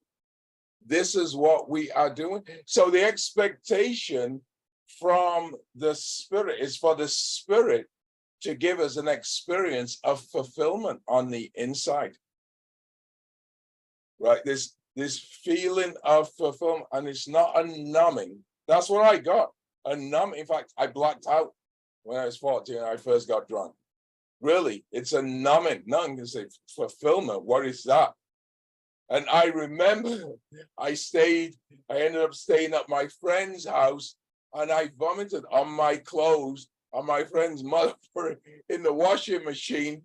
This 0.86 1.16
is 1.16 1.36
what 1.36 1.70
we 1.70 1.92
are 1.92 2.14
doing. 2.14 2.44
So 2.66 2.90
the 2.90 3.04
expectation 3.04 4.42
from 5.00 5.56
the 5.76 5.94
spirit 5.94 6.62
is 6.62 6.78
for 6.78 6.96
the 6.96 7.08
spirit 7.08 7.88
to 8.42 8.56
give 8.56 8.80
us 8.80 8.96
an 8.96 9.10
experience 9.10 10.00
of 10.04 10.22
fulfillment 10.22 11.02
on 11.08 11.30
the 11.30 11.52
inside. 11.56 12.14
Right? 14.18 14.44
This 14.46 14.76
this 14.96 15.20
feeling 15.20 15.94
of 16.04 16.30
fulfillment, 16.34 16.86
and 16.92 17.08
it's 17.08 17.28
not 17.28 17.60
a 17.60 17.66
numbing. 17.66 18.40
That's 18.68 18.90
what 18.90 19.06
I 19.06 19.18
got. 19.18 19.50
A 19.86 19.96
numb. 19.96 20.34
In 20.34 20.46
fact, 20.46 20.74
I 20.78 20.88
blacked 20.88 21.26
out 21.28 21.54
when 22.04 22.20
I 22.20 22.26
was 22.26 22.38
14 22.38 22.80
I 22.80 22.98
first 22.98 23.28
got 23.28 23.48
drunk. 23.48 23.74
Really, 24.42 24.86
it's 24.92 25.14
a 25.14 25.22
numbing. 25.22 25.84
None 25.86 26.16
can 26.16 26.26
say 26.26 26.46
fulfillment. 26.76 27.44
What 27.44 27.66
is 27.66 27.84
that? 27.84 28.14
And 29.10 29.26
I 29.32 29.46
remember 29.46 30.36
I 30.78 30.94
stayed, 30.94 31.56
I 31.90 32.02
ended 32.02 32.22
up 32.22 32.34
staying 32.34 32.74
at 32.74 32.90
my 32.90 33.08
friend's 33.20 33.68
house 33.68 34.16
and 34.54 34.72
I 34.72 34.90
vomited 34.98 35.44
on 35.52 35.70
my 35.70 35.98
clothes 35.98 36.68
on 36.94 37.06
my 37.06 37.24
friend's 37.24 37.64
mother 37.76 37.94
in 38.70 38.84
the 38.84 38.94
washing 38.94 39.44
machine. 39.44 40.04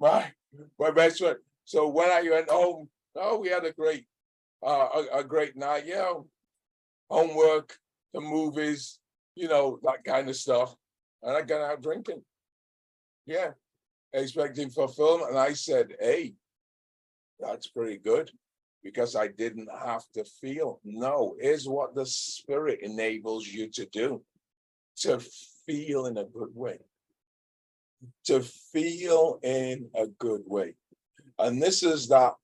My 0.00 0.32
my 0.78 0.90
best 0.90 1.18
friend. 1.18 1.36
So 1.64 1.88
when 1.88 2.10
I 2.10 2.22
went 2.22 2.50
home, 2.50 2.88
oh, 3.16 3.38
we 3.38 3.48
had 3.48 3.64
a 3.64 3.72
great 3.72 4.06
uh, 4.64 4.88
a, 4.94 5.18
a 5.18 5.24
great 5.24 5.56
night. 5.56 5.84
Yeah, 5.86 6.12
homework, 7.10 7.76
the 8.12 8.20
movies, 8.20 8.98
you 9.34 9.48
know 9.48 9.78
that 9.82 10.04
kind 10.04 10.28
of 10.28 10.36
stuff. 10.36 10.74
And 11.22 11.36
I 11.36 11.42
got 11.42 11.60
out 11.60 11.82
drinking. 11.82 12.22
Yeah, 13.26 13.50
expecting 14.12 14.70
fulfillment, 14.70 15.30
and 15.30 15.38
I 15.38 15.52
said, 15.52 15.94
"Hey, 16.00 16.34
that's 17.38 17.66
pretty 17.68 17.98
good." 17.98 18.30
Because 18.82 19.16
I 19.16 19.28
didn't 19.28 19.70
have 19.72 20.04
to 20.12 20.24
feel. 20.24 20.78
No, 20.84 21.36
is 21.40 21.66
what 21.66 21.94
the 21.94 22.04
spirit 22.04 22.80
enables 22.82 23.46
you 23.46 23.70
to 23.70 23.86
do. 23.86 24.22
To 24.98 25.20
feel 25.66 26.04
in 26.04 26.18
a 26.18 26.24
good 26.24 26.54
way. 26.54 26.78
To 28.26 28.42
feel 28.42 29.40
in 29.42 29.88
a 29.94 30.06
good 30.06 30.42
way. 30.44 30.74
And 31.38 31.62
this 31.62 31.82
is 31.82 32.08
that 32.08 32.34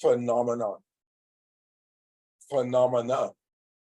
phenomenon. 0.00 0.78
Phenomena. 2.50 3.30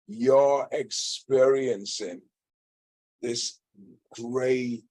You're 0.08 0.68
experiencing 0.72 2.22
this 3.22 3.60
great, 4.14 4.84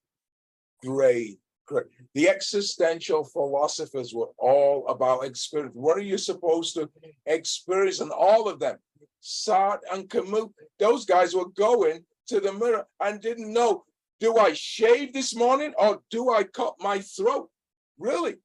great, 0.83 1.39
great. 1.67 1.87
The 2.15 2.29
existential 2.29 3.25
philosophers 3.25 4.15
were 4.15 4.31
all 4.39 4.87
about 4.89 5.25
experience. 5.25 5.75
What 5.75 5.99
are 5.99 6.01
you 6.01 6.19
supposed 6.19 6.75
to 6.75 6.89
experience? 7.27 8.01
And 8.01 8.11
all 8.11 8.49
of 8.49 8.59
them, 8.59 8.79
Sartre 9.23 9.81
and 9.93 10.09
Camus, 10.09 10.47
those 10.79 11.05
guys 11.05 11.35
were 11.35 11.49
going 11.51 12.05
to 12.29 12.41
the 12.41 12.53
mirror 12.53 12.87
and 13.01 13.21
didn't 13.21 13.53
know, 13.53 13.85
do 14.21 14.37
I 14.37 14.53
shave 14.55 15.13
this 15.13 15.35
morning 15.35 15.75
or 15.79 16.01
do 16.11 16.31
I 16.31 16.45
cut 16.45 16.75
my 16.81 17.01
throat? 17.01 17.51
Really? 17.99 18.37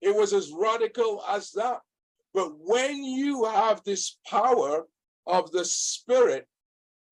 It 0.00 0.14
was 0.14 0.32
as 0.32 0.50
radical 0.50 1.22
as 1.28 1.50
that. 1.52 1.80
But 2.32 2.52
when 2.58 3.02
you 3.02 3.44
have 3.44 3.82
this 3.84 4.18
power 4.26 4.86
of 5.26 5.50
the 5.50 5.64
spirit 5.64 6.46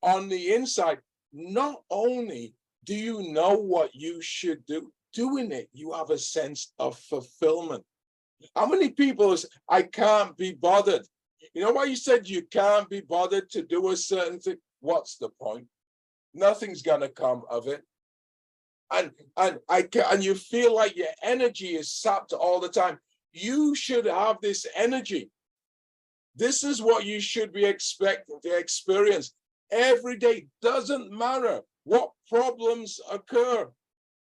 on 0.02 0.28
the 0.28 0.54
inside, 0.54 0.98
not 1.32 1.82
only 1.90 2.54
do 2.84 2.94
you 2.94 3.32
know 3.32 3.54
what 3.54 3.94
you 3.94 4.22
should 4.22 4.64
do, 4.66 4.92
doing 5.12 5.52
it, 5.52 5.68
you 5.72 5.92
have 5.92 6.10
a 6.10 6.18
sense 6.18 6.72
of 6.78 6.98
fulfillment. 6.98 7.84
How 8.54 8.66
many 8.66 8.90
people 8.90 9.36
I 9.68 9.82
can't 9.82 10.36
be 10.36 10.52
bothered? 10.52 11.02
You 11.54 11.62
know 11.62 11.72
why 11.72 11.84
you 11.84 11.96
said 11.96 12.28
you 12.28 12.42
can't 12.42 12.88
be 12.88 13.00
bothered 13.00 13.50
to 13.50 13.62
do 13.62 13.90
a 13.90 13.96
certain 13.96 14.38
thing? 14.38 14.56
What's 14.80 15.16
the 15.16 15.30
point? 15.40 15.66
Nothing's 16.34 16.82
gonna 16.82 17.08
come 17.08 17.42
of 17.50 17.66
it. 17.66 17.82
And 18.90 19.10
and 19.36 19.58
I 19.68 19.82
can 19.82 20.04
and 20.10 20.24
you 20.24 20.34
feel 20.34 20.74
like 20.74 20.96
your 20.96 21.08
energy 21.22 21.74
is 21.74 21.92
sapped 21.92 22.32
all 22.32 22.60
the 22.60 22.68
time. 22.68 22.98
You 23.32 23.74
should 23.74 24.06
have 24.06 24.38
this 24.40 24.66
energy. 24.74 25.30
This 26.36 26.64
is 26.64 26.80
what 26.80 27.04
you 27.04 27.20
should 27.20 27.52
be 27.52 27.64
expecting 27.64 28.40
to 28.42 28.56
experience 28.56 29.34
every 29.70 30.16
day. 30.16 30.46
Doesn't 30.62 31.10
matter 31.10 31.62
what 31.84 32.12
problems 32.28 33.00
occur 33.10 33.70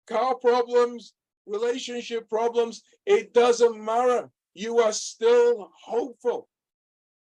car 0.06 0.36
problems, 0.36 1.14
relationship 1.46 2.28
problems, 2.28 2.82
it 3.04 3.34
doesn't 3.34 3.82
matter. 3.82 4.30
You 4.54 4.78
are 4.78 4.92
still 4.92 5.70
hopeful. 5.82 6.48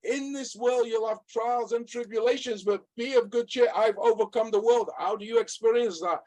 In 0.04 0.32
this 0.32 0.56
world, 0.56 0.88
you'll 0.88 1.08
have 1.08 1.26
trials 1.28 1.72
and 1.72 1.86
tribulations, 1.86 2.64
but 2.64 2.82
be 2.96 3.14
of 3.14 3.30
good 3.30 3.48
cheer. 3.48 3.68
I've 3.74 3.98
overcome 3.98 4.50
the 4.50 4.60
world. 4.60 4.90
How 4.98 5.16
do 5.16 5.24
you 5.24 5.38
experience 5.38 6.00
that? 6.00 6.20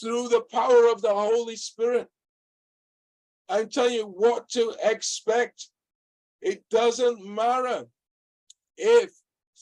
Through 0.00 0.28
the 0.28 0.42
power 0.52 0.90
of 0.90 1.00
the 1.00 1.14
Holy 1.14 1.56
Spirit. 1.56 2.08
I'm 3.50 3.68
telling 3.68 3.94
you 3.94 4.06
what 4.06 4.48
to 4.50 4.74
expect. 4.82 5.68
It 6.40 6.62
doesn't 6.70 7.24
matter 7.24 7.84
if 8.78 9.10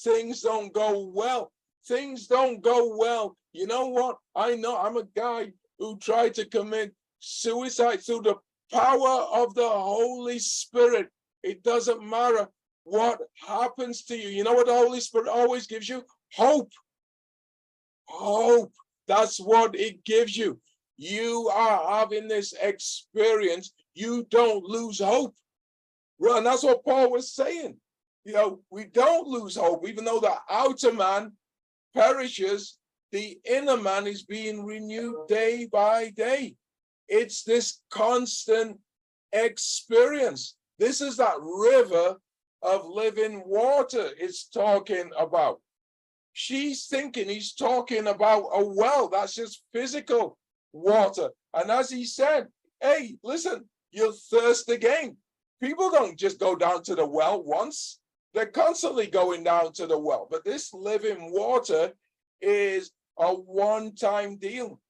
things 0.04 0.42
don't 0.42 0.72
go 0.72 1.10
well. 1.12 1.52
Things 1.86 2.26
don't 2.26 2.62
go 2.62 2.96
well. 2.96 3.36
You 3.52 3.66
know 3.66 3.86
what? 3.86 4.18
I 4.36 4.54
know 4.56 4.76
I'm 4.76 4.98
a 4.98 5.08
guy 5.16 5.52
who 5.78 5.98
tried 5.98 6.34
to 6.34 6.44
commit 6.44 6.94
suicide 7.20 8.02
through 8.02 8.22
the 8.22 8.36
power 8.70 9.26
of 9.32 9.54
the 9.54 9.68
Holy 9.68 10.38
Spirit. 10.38 11.08
It 11.42 11.62
doesn't 11.62 12.06
matter 12.06 12.48
what 12.84 13.20
happens 13.34 14.04
to 14.04 14.16
you. 14.16 14.28
You 14.28 14.44
know 14.44 14.52
what 14.52 14.66
the 14.66 14.74
Holy 14.74 15.00
Spirit 15.00 15.28
always 15.28 15.66
gives 15.66 15.88
you? 15.88 16.04
Hope. 16.34 16.72
Hope. 18.06 18.72
That's 19.06 19.40
what 19.40 19.74
it 19.74 20.04
gives 20.04 20.36
you. 20.36 20.60
You 20.98 21.48
are 21.54 22.00
having 22.00 22.26
this 22.26 22.52
experience. 22.60 23.72
You 23.94 24.26
don't 24.30 24.64
lose 24.64 24.98
hope. 24.98 25.34
And 26.20 26.44
that's 26.44 26.64
what 26.64 26.84
Paul 26.84 27.12
was 27.12 27.32
saying. 27.32 27.76
You 28.24 28.32
know, 28.32 28.60
we 28.68 28.84
don't 28.86 29.28
lose 29.28 29.56
hope, 29.56 29.88
even 29.88 30.04
though 30.04 30.18
the 30.18 30.34
outer 30.50 30.92
man 30.92 31.32
perishes, 31.94 32.78
the 33.12 33.38
inner 33.48 33.76
man 33.76 34.08
is 34.08 34.24
being 34.24 34.64
renewed 34.64 35.28
day 35.28 35.66
by 35.70 36.10
day. 36.10 36.56
It's 37.06 37.44
this 37.44 37.80
constant 37.90 38.78
experience. 39.32 40.56
This 40.80 41.00
is 41.00 41.16
that 41.18 41.36
river 41.40 42.16
of 42.60 42.86
living 42.88 43.44
water 43.46 44.10
it's 44.18 44.48
talking 44.48 45.10
about. 45.16 45.60
She's 46.32 46.86
thinking 46.86 47.28
he's 47.28 47.54
talking 47.54 48.08
about 48.08 48.48
a 48.52 48.64
well, 48.64 49.08
that's 49.08 49.36
just 49.36 49.62
physical 49.72 50.36
water. 50.82 51.30
And 51.54 51.70
as 51.70 51.90
he 51.90 52.04
said, 52.04 52.48
hey, 52.80 53.16
listen, 53.22 53.64
you'll 53.90 54.12
thirst 54.12 54.70
again. 54.70 55.16
People 55.62 55.90
don't 55.90 56.18
just 56.18 56.38
go 56.38 56.54
down 56.54 56.82
to 56.84 56.94
the 56.94 57.06
well 57.06 57.42
once, 57.42 58.00
they're 58.34 58.46
constantly 58.46 59.06
going 59.06 59.42
down 59.42 59.72
to 59.74 59.86
the 59.86 59.98
well. 59.98 60.28
But 60.30 60.44
this 60.44 60.72
living 60.72 61.32
water 61.32 61.92
is 62.40 62.92
a 63.18 63.32
one 63.32 63.94
time 63.94 64.36
deal. 64.36 64.80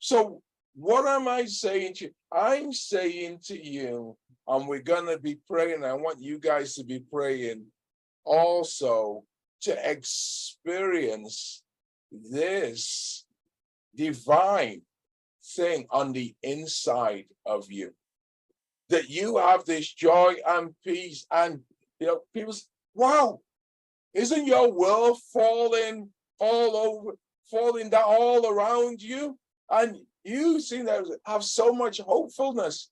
So, 0.00 0.42
what 0.74 1.06
am 1.06 1.28
I 1.28 1.46
saying 1.46 1.94
to 1.94 2.04
you? 2.06 2.10
I'm 2.32 2.72
saying 2.72 3.40
to 3.44 3.58
you, 3.58 4.16
and 4.46 4.68
we're 4.68 4.82
going 4.82 5.06
to 5.06 5.18
be 5.18 5.38
praying. 5.48 5.84
I 5.84 5.94
want 5.94 6.22
you 6.22 6.38
guys 6.38 6.74
to 6.74 6.84
be 6.84 7.00
praying 7.00 7.64
also 8.24 9.24
to 9.62 9.90
experience 9.90 11.62
this 12.12 13.24
divine 13.94 14.82
thing 15.56 15.86
on 15.90 16.12
the 16.12 16.34
inside 16.42 17.26
of 17.46 17.70
you. 17.70 17.92
that 18.90 19.08
you 19.08 19.36
have 19.38 19.64
this 19.64 19.92
joy 19.92 20.34
and 20.46 20.74
peace 20.84 21.24
and 21.30 21.60
you 22.00 22.06
know 22.06 22.20
people 22.34 22.52
say, 22.52 22.66
wow 22.94 23.40
isn't 24.14 24.46
your 24.46 24.70
world 24.72 25.16
falling 25.32 26.08
all 26.40 26.76
over 26.76 27.12
falling 27.50 27.88
down 27.88 28.02
all 28.04 28.46
around 28.52 29.00
you 29.00 29.38
and 29.70 29.96
you 30.24 30.60
seem 30.60 30.86
to 30.86 31.18
have 31.24 31.44
so 31.44 31.72
much 31.72 31.98
hopefulness 32.00 32.90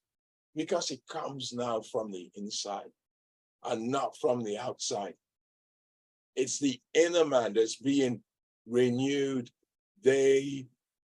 because 0.54 0.90
it 0.90 1.00
comes 1.08 1.52
now 1.52 1.80
from 1.80 2.10
the 2.12 2.30
inside 2.36 2.90
and 3.64 3.88
not 3.88 4.16
from 4.16 4.42
the 4.44 4.56
outside 4.56 5.14
it's 6.36 6.60
the 6.60 6.80
inner 6.94 7.24
man 7.24 7.52
that's 7.52 7.76
being 7.76 8.20
renewed 8.66 9.50
day 10.02 10.66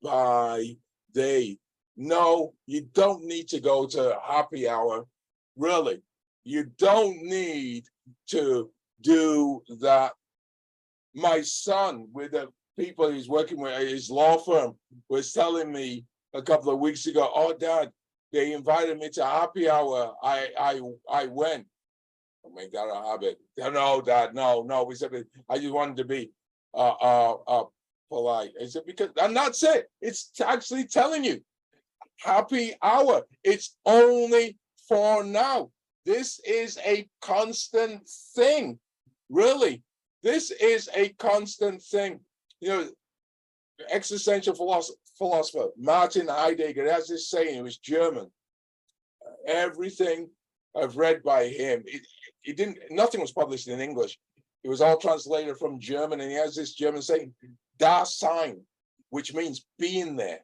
by 0.03 0.77
day 1.15 1.59
no, 1.97 2.55
you 2.67 2.83
don't 2.93 3.25
need 3.25 3.49
to 3.49 3.61
go 3.61 3.87
to 3.87 4.19
happy 4.23 4.69
hour. 4.69 5.07
Really, 5.57 6.03
you 6.45 6.65
don't 6.79 7.23
need 7.23 7.85
to 8.29 8.71
do 9.01 9.63
that. 9.81 10.13
My 11.15 11.43
son, 11.43 12.09
with 12.13 12.33
the 12.33 12.49
people 12.77 13.11
he's 13.11 13.29
working 13.29 13.61
with, 13.61 13.79
his 13.79 14.11
law 14.11 14.39
firm, 14.39 14.75
was 15.09 15.33
telling 15.33 15.71
me 15.71 16.05
a 16.35 16.43
couple 16.43 16.73
of 16.73 16.81
weeks 16.81 17.07
ago, 17.07 17.31
"Oh, 17.33 17.55
Dad, 17.55 17.93
they 18.33 18.53
invited 18.53 18.99
me 18.99 19.09
to 19.11 19.25
happy 19.25 19.71
hour. 19.71 20.17
I 20.23 20.49
I 20.59 20.81
I 21.09 21.27
went. 21.27 21.67
I 22.45 22.49
make 22.53 22.73
that 22.73 22.89
a 22.89 23.09
habit. 23.09 23.39
No, 23.57 24.03
Dad, 24.03 24.35
no, 24.35 24.63
no. 24.63 24.83
We 24.83 24.97
said 24.97 25.25
I 25.49 25.59
just 25.59 25.73
wanted 25.73 25.97
to 25.99 26.05
be 26.05 26.33
uh 26.75 26.95
uh 27.01 27.37
uh 27.47 27.65
polite. 28.09 28.51
I 28.61 28.67
said 28.67 28.83
because 28.87 29.11
I'm 29.21 29.35
not 29.35 29.55
it. 29.63 29.87
It's 30.01 30.31
actually 30.41 30.87
telling 30.87 31.25
you 31.25 31.41
happy 32.21 32.75
hour. 32.83 33.23
It's 33.43 33.77
only 33.85 34.57
for 34.89 35.25
now. 35.25 35.71
This 36.05 36.41
is 36.41 36.79
a 36.85 37.09
constant 37.21 38.09
thing, 38.35 38.79
really. 39.31 39.83
This 40.23 40.51
is 40.51 40.89
a 40.95 41.11
constant 41.11 41.83
thing. 41.83 42.21
You 42.61 42.69
know, 42.69 42.89
existential 43.91 44.55
philosopher, 44.55 45.69
Martin 45.79 46.29
Heidegger 46.29 46.91
has 46.91 47.09
this 47.09 47.31
saying, 47.31 47.57
it 47.57 47.63
was 47.63 47.79
German. 47.79 48.31
Everything 49.47 50.29
I've 50.77 50.97
read 50.97 51.23
by 51.23 51.49
him, 51.49 51.83
it, 51.87 52.03
it 52.45 52.57
didn't, 52.57 52.79
nothing 52.91 53.21
was 53.21 53.33
published 53.33 53.69
in 53.69 53.81
English. 53.81 54.19
It 54.63 54.69
was 54.69 54.81
all 54.81 54.99
translated 54.99 55.57
from 55.57 55.81
German, 55.81 56.21
and 56.21 56.31
he 56.31 56.37
has 56.37 56.55
this 56.55 56.75
German 56.75 57.03
saying, 57.03 57.35
Dasein, 57.79 58.61
which 59.11 59.35
means 59.35 59.67
being 59.79 60.17
there 60.17 60.41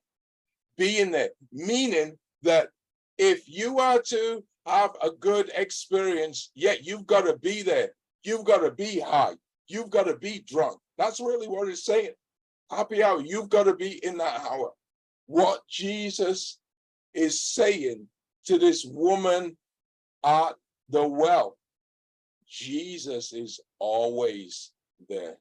being 0.80 1.10
there, 1.10 1.28
meaning 1.52 2.16
that 2.42 2.68
if 3.18 3.46
you 3.46 3.78
are 3.78 4.00
to 4.00 4.42
have 4.64 4.92
a 5.02 5.10
good 5.10 5.50
experience, 5.54 6.50
yet 6.54 6.82
you've 6.82 7.06
got 7.06 7.26
to 7.26 7.36
be 7.36 7.60
there. 7.60 7.90
You've 8.24 8.46
got 8.46 8.60
to 8.60 8.70
be 8.70 8.98
high. 8.98 9.34
You've 9.68 9.90
got 9.90 10.04
to 10.04 10.16
be 10.16 10.42
drunk. 10.46 10.78
That's 10.96 11.20
really 11.20 11.48
what 11.48 11.68
it's 11.68 11.84
saying. 11.84 12.12
Happy 12.70 13.02
hour. 13.02 13.20
You've 13.20 13.50
got 13.50 13.64
to 13.64 13.74
be 13.74 14.02
in 14.02 14.16
that 14.18 14.40
hour. 14.40 14.72
What 15.26 15.60
Jesus 15.68 16.58
is 17.12 17.42
saying 17.42 18.06
to 18.46 18.58
this 18.58 18.86
woman 18.86 19.58
at 20.24 20.54
the 20.88 21.06
well, 21.06 21.58
Jesus 22.48 23.34
is 23.34 23.60
always 23.78 24.70
there. 25.10 25.36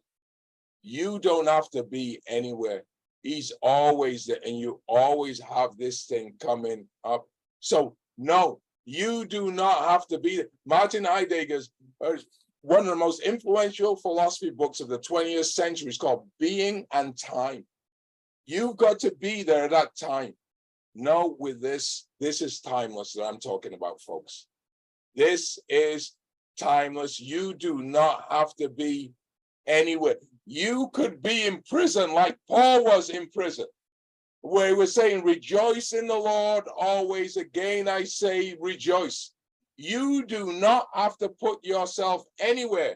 You 0.82 1.20
don't 1.20 1.48
have 1.48 1.70
to 1.72 1.84
be 1.84 2.20
anywhere. 2.28 2.84
He's 3.24 3.52
always 3.62 4.26
there, 4.26 4.40
and 4.46 4.58
you 4.58 4.82
always 4.88 5.42
have 5.42 5.78
this 5.78 6.06
thing 6.06 6.34
coming 6.42 6.88
up. 7.04 7.26
So, 7.60 7.96
no, 8.18 8.62
you 8.86 9.26
do 9.26 9.52
not 9.52 9.90
have 9.90 10.08
to 10.08 10.20
be 10.20 10.38
there. 10.38 10.48
Martin 10.66 11.04
Heidegger's 11.04 11.70
uh, 12.04 12.14
one 12.62 12.80
of 12.80 12.86
the 12.88 12.96
most 12.96 13.22
influential 13.22 13.96
philosophy 13.96 14.50
books 14.50 14.80
of 14.80 14.88
the 14.88 15.00
20th 15.00 15.46
century 15.46 15.90
is 15.90 15.98
called 15.98 16.28
Being 16.40 16.86
and 16.92 17.18
Time. 17.18 17.66
You've 18.46 18.78
got 18.78 19.00
to 19.00 19.12
be 19.20 19.44
there 19.44 19.66
at 19.66 19.72
that 19.72 19.96
time. 19.96 20.34
No, 20.96 21.36
with 21.40 21.62
this, 21.62 22.08
this 22.20 22.42
is 22.42 22.60
timeless 22.60 23.14
that 23.14 23.24
I'm 23.24 23.40
talking 23.40 23.74
about, 23.74 24.02
folks. 24.02 24.48
This 25.16 25.60
is 25.70 26.16
timeless. 26.60 27.20
You 27.20 27.54
do 27.54 27.82
not 27.82 28.26
have 28.30 28.56
to 28.56 28.70
be 28.70 29.14
anywhere. 29.68 30.16
You 30.52 30.90
could 30.94 31.22
be 31.22 31.46
in 31.46 31.62
prison 31.62 32.12
like 32.12 32.36
Paul 32.48 32.84
was 32.84 33.12
in 33.12 33.30
prison, 33.30 33.68
where 34.42 34.70
he 34.70 34.74
was 34.74 34.96
saying, 34.96 35.24
Rejoice 35.24 35.94
in 35.94 36.08
the 36.08 36.16
Lord 36.16 36.64
always. 36.76 37.38
Again, 37.38 37.88
I 37.88 38.04
say, 38.04 38.58
rejoice. 38.60 39.30
You 39.78 40.26
do 40.26 40.52
not 40.54 40.88
have 40.96 41.20
to 41.20 41.30
put 41.30 41.64
yourself 41.64 42.24
anywhere. 42.40 42.96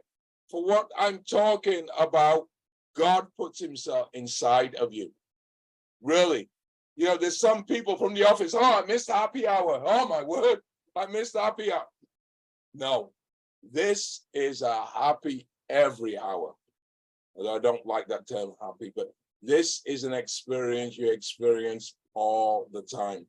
For 0.49 0.65
what 0.65 0.89
I'm 0.97 1.19
talking 1.29 1.87
about, 1.95 2.47
God 2.95 3.27
puts 3.37 3.59
himself 3.59 4.09
inside 4.15 4.73
of 4.73 4.91
you. 4.91 5.11
Really. 6.01 6.49
You 6.95 7.05
know, 7.05 7.17
there's 7.17 7.39
some 7.39 7.65
people 7.65 7.97
from 7.97 8.15
the 8.15 8.27
office, 8.27 8.55
oh, 8.55 8.81
I 8.81 8.83
missed 8.87 9.11
happy 9.11 9.47
hour. 9.47 9.79
Oh, 9.85 10.07
my 10.07 10.23
word, 10.23 10.57
I 10.95 11.05
missed 11.05 11.37
happy 11.37 11.71
hour. 11.71 11.85
No, 12.73 13.11
this 13.61 14.21
is 14.33 14.63
a 14.63 14.85
happy 14.91 15.47
every 15.69 16.17
hour. 16.17 16.55
I 17.39 17.59
don't 17.59 17.85
like 17.85 18.07
that 18.07 18.27
term 18.27 18.53
happy, 18.61 18.91
but 18.95 19.13
this 19.41 19.81
is 19.85 20.03
an 20.03 20.13
experience 20.13 20.97
you 20.97 21.11
experience 21.11 21.95
all 22.13 22.67
the 22.71 22.81
time. 22.81 23.25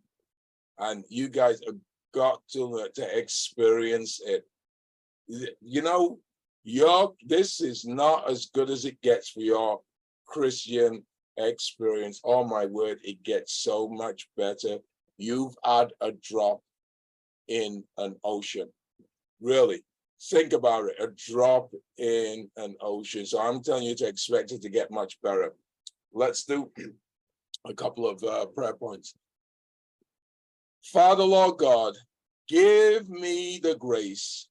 And 0.79 1.05
you 1.09 1.29
guys 1.29 1.61
have 1.67 1.77
got 2.13 2.41
to, 2.53 2.89
to 2.95 3.19
experience 3.19 4.21
it. 4.25 4.47
You 5.61 5.83
know, 5.83 6.19
your 6.65 7.15
this 7.25 7.61
is 7.61 7.85
not 7.85 8.31
as 8.31 8.47
good 8.47 8.71
as 8.71 8.85
it 8.85 9.01
gets 9.03 9.31
for 9.31 9.41
your 9.41 9.81
Christian 10.27 11.03
experience. 11.37 12.21
Oh 12.25 12.45
my 12.45 12.67
word, 12.67 12.99
it 13.03 13.23
gets 13.23 13.55
so 13.55 13.89
much 13.89 14.29
better. 14.37 14.79
You've 15.19 15.55
had 15.65 15.93
a 16.01 16.13
drop 16.13 16.61
in 17.49 17.85
an 17.99 18.17
ocean. 18.25 18.69
Really 19.41 19.83
think 20.31 20.53
about 20.53 20.87
it, 20.87 20.97
a 21.01 21.09
drop 21.31 21.71
in 21.99 22.51
an 22.57 22.75
ocean. 22.81 23.27
So 23.27 23.41
I'm 23.41 23.63
telling 23.63 23.85
you 23.85 23.95
to 23.97 24.09
expect 24.09 24.53
it 24.53 24.63
to 24.63 24.69
get 24.69 24.91
much 24.91 25.21
better. 25.23 25.55
Let's 26.13 26.45
do 26.45 26.71
a 27.67 27.75
couple 27.75 28.09
of 28.09 28.23
uh, 28.23 28.47
prayer 28.47 28.75
points. 28.75 29.15
Father, 30.85 31.25
Lord 31.25 31.59
God, 31.59 31.95
give 32.49 33.09
me 33.09 33.59
the 33.63 33.75
grace 33.77 34.49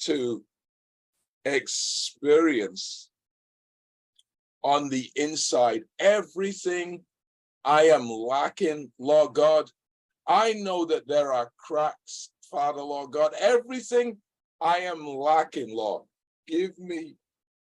to 0.00 0.42
experience 1.44 3.10
on 4.62 4.88
the 4.88 5.10
inside 5.14 5.82
everything 5.98 7.04
I 7.64 7.84
am 7.84 8.08
lacking, 8.08 8.90
Lord 8.98 9.34
God. 9.34 9.70
I 10.26 10.54
know 10.54 10.84
that 10.86 11.06
there 11.06 11.32
are 11.32 11.52
cracks, 11.58 12.30
Father, 12.50 12.82
Lord 12.82 13.12
God. 13.12 13.32
Everything 13.38 14.16
I 14.64 14.78
am 14.78 15.06
lacking, 15.06 15.76
Lord. 15.76 16.04
Give 16.48 16.76
me 16.78 17.16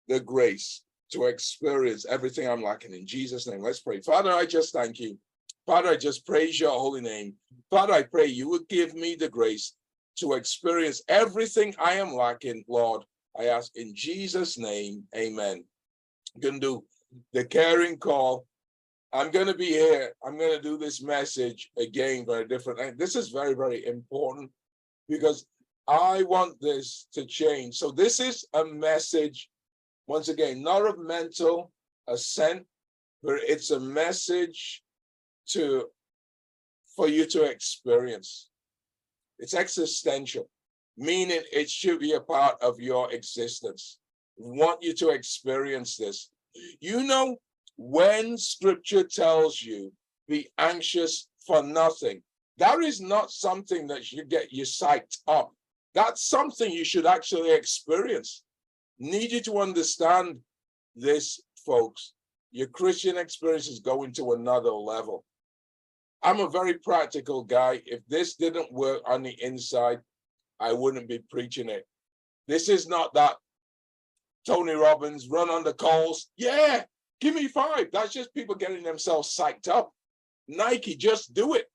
the 0.08 0.20
grace 0.20 0.84
to 1.12 1.26
experience 1.26 2.06
everything 2.06 2.48
I'm 2.48 2.62
lacking 2.62 2.94
in 2.94 3.08
Jesus' 3.08 3.48
name. 3.48 3.62
Let's 3.62 3.80
pray. 3.80 4.00
Father, 4.02 4.32
I 4.32 4.46
just 4.46 4.74
thank 4.74 5.00
you. 5.00 5.18
Father, 5.66 5.90
I 5.90 5.98
just 5.98 6.24
praise 6.24 6.60
your 6.60 6.70
holy 6.70 7.02
name. 7.02 7.34
Father, 7.72 7.94
I 7.94 8.04
pray 8.04 8.28
you 8.28 8.48
would 8.50 8.70
give 8.70 8.94
me 8.94 9.16
the 9.16 9.28
grace 9.28 9.74
to 10.20 10.34
experience 10.34 11.02
everything 11.08 11.74
I 11.80 11.94
am 11.94 12.14
lacking, 12.14 12.64
Lord. 12.68 13.02
I 13.40 13.46
ask 13.46 13.72
in 13.76 13.96
Jesus' 13.96 14.60
name, 14.60 15.04
amen. 15.16 15.64
I'm 16.36 16.42
to 16.42 16.60
do 16.60 16.84
the 17.32 17.44
caring 17.44 17.98
call. 17.98 18.46
I'm 19.14 19.32
going 19.32 19.48
to 19.48 19.56
be 19.56 19.68
here. 19.70 20.14
I'm 20.24 20.38
going 20.38 20.56
to 20.56 20.62
do 20.62 20.78
this 20.78 21.02
message 21.02 21.72
again 21.76 22.26
very 22.28 22.48
different. 22.48 23.00
This 23.00 23.16
is 23.16 23.30
very, 23.30 23.56
very 23.56 23.84
important 23.88 24.52
because 25.10 25.48
I 25.88 26.24
want 26.24 26.62
this 26.62 27.08
to 27.14 27.26
change. 27.26 27.76
So 27.78 27.92
this 27.92 28.20
is 28.20 28.46
a 28.54 28.64
message, 28.64 29.50
once 30.08 30.30
again, 30.30 30.64
not 30.64 30.86
of 30.86 30.98
mental 30.98 31.72
assent, 32.08 32.66
but 33.22 33.40
it's 33.48 33.72
a 33.72 33.80
message 33.80 34.84
to 35.50 35.86
for 36.96 37.08
you 37.08 37.26
to 37.26 37.44
experience. 37.44 38.50
It's 39.40 39.54
existential, 39.54 40.48
meaning 40.96 41.42
it 41.52 41.70
should 41.70 42.00
be 42.00 42.14
a 42.14 42.22
part 42.22 42.62
of 42.62 42.80
your 42.80 43.12
existence. 43.12 43.98
Want 44.38 44.82
you 44.84 44.94
to 44.94 45.10
experience 45.10 45.98
this. 45.98 46.30
You 46.80 47.04
know, 47.04 47.38
when 47.78 48.38
scripture 48.38 49.04
tells 49.04 49.62
you, 49.62 49.92
be 50.28 50.50
anxious 50.58 51.28
for 51.46 51.64
nothing, 51.64 52.22
that 52.58 52.80
is 52.80 53.02
not 53.02 53.32
something 53.32 53.88
that 53.88 54.06
should 54.06 54.30
get 54.30 54.54
you 54.54 54.64
psyched 54.64 55.18
up 55.28 55.52
that's 55.94 56.28
something 56.28 56.72
you 56.72 56.86
should 56.86 57.06
actually 57.06 57.52
experience. 57.52 58.44
Need 59.00 59.32
you 59.32 59.42
to 59.42 59.60
understand 59.60 60.40
this, 60.96 61.42
folks. 61.66 62.14
Your 62.52 62.68
Christian 62.68 63.18
experience 63.18 63.68
is 63.68 63.80
going 63.80 64.14
to 64.14 64.34
another 64.34 64.72
level. 64.72 65.24
I'm 66.22 66.40
a 66.40 66.50
very 66.50 66.76
practical 66.76 67.44
guy. 67.44 67.82
If 67.86 68.02
this 68.08 68.36
didn't 68.36 68.72
work 68.72 69.02
on 69.06 69.24
the 69.24 69.36
inside, 69.44 70.00
I 70.60 70.72
wouldn't 70.72 71.10
be 71.10 71.20
preaching 71.30 71.70
it. 71.70 71.86
This 72.48 72.70
is 72.70 72.88
not 72.88 73.14
that 73.14 73.36
Tony 74.46 74.74
Robbins 74.74 75.28
run 75.30 75.50
on 75.50 75.64
the 75.64 75.74
coals. 75.74 76.30
Yeah, 76.38 76.84
give 77.22 77.36
me 77.36 77.48
five. 77.48 77.88
That's 77.92 78.14
just 78.14 78.34
people 78.34 78.56
getting 78.56 78.84
themselves 78.84 79.36
psyched 79.36 79.68
up. 79.68 79.92
Nike, 80.48 80.96
just 80.96 81.34
do 81.34 81.56
it. 81.56 81.66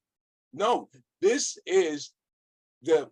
No, 0.52 0.88
this 1.20 1.58
is 1.66 2.12
the 2.82 3.08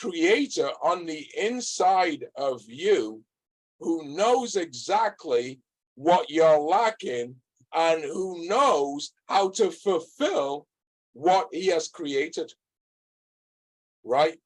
creator 0.00 0.70
on 0.82 1.04
the 1.04 1.26
inside 1.36 2.24
of 2.36 2.62
you 2.66 3.22
who 3.80 4.16
knows 4.16 4.56
exactly 4.56 5.60
what 5.94 6.30
you're 6.30 6.58
lacking 6.58 7.34
and 7.74 8.02
who 8.02 8.46
knows 8.48 9.12
how 9.26 9.48
to 9.50 9.70
fulfill 9.70 10.66
what 11.12 11.48
he 11.52 11.66
has 11.66 11.88
created. 11.88 12.52
Right? 14.04 14.38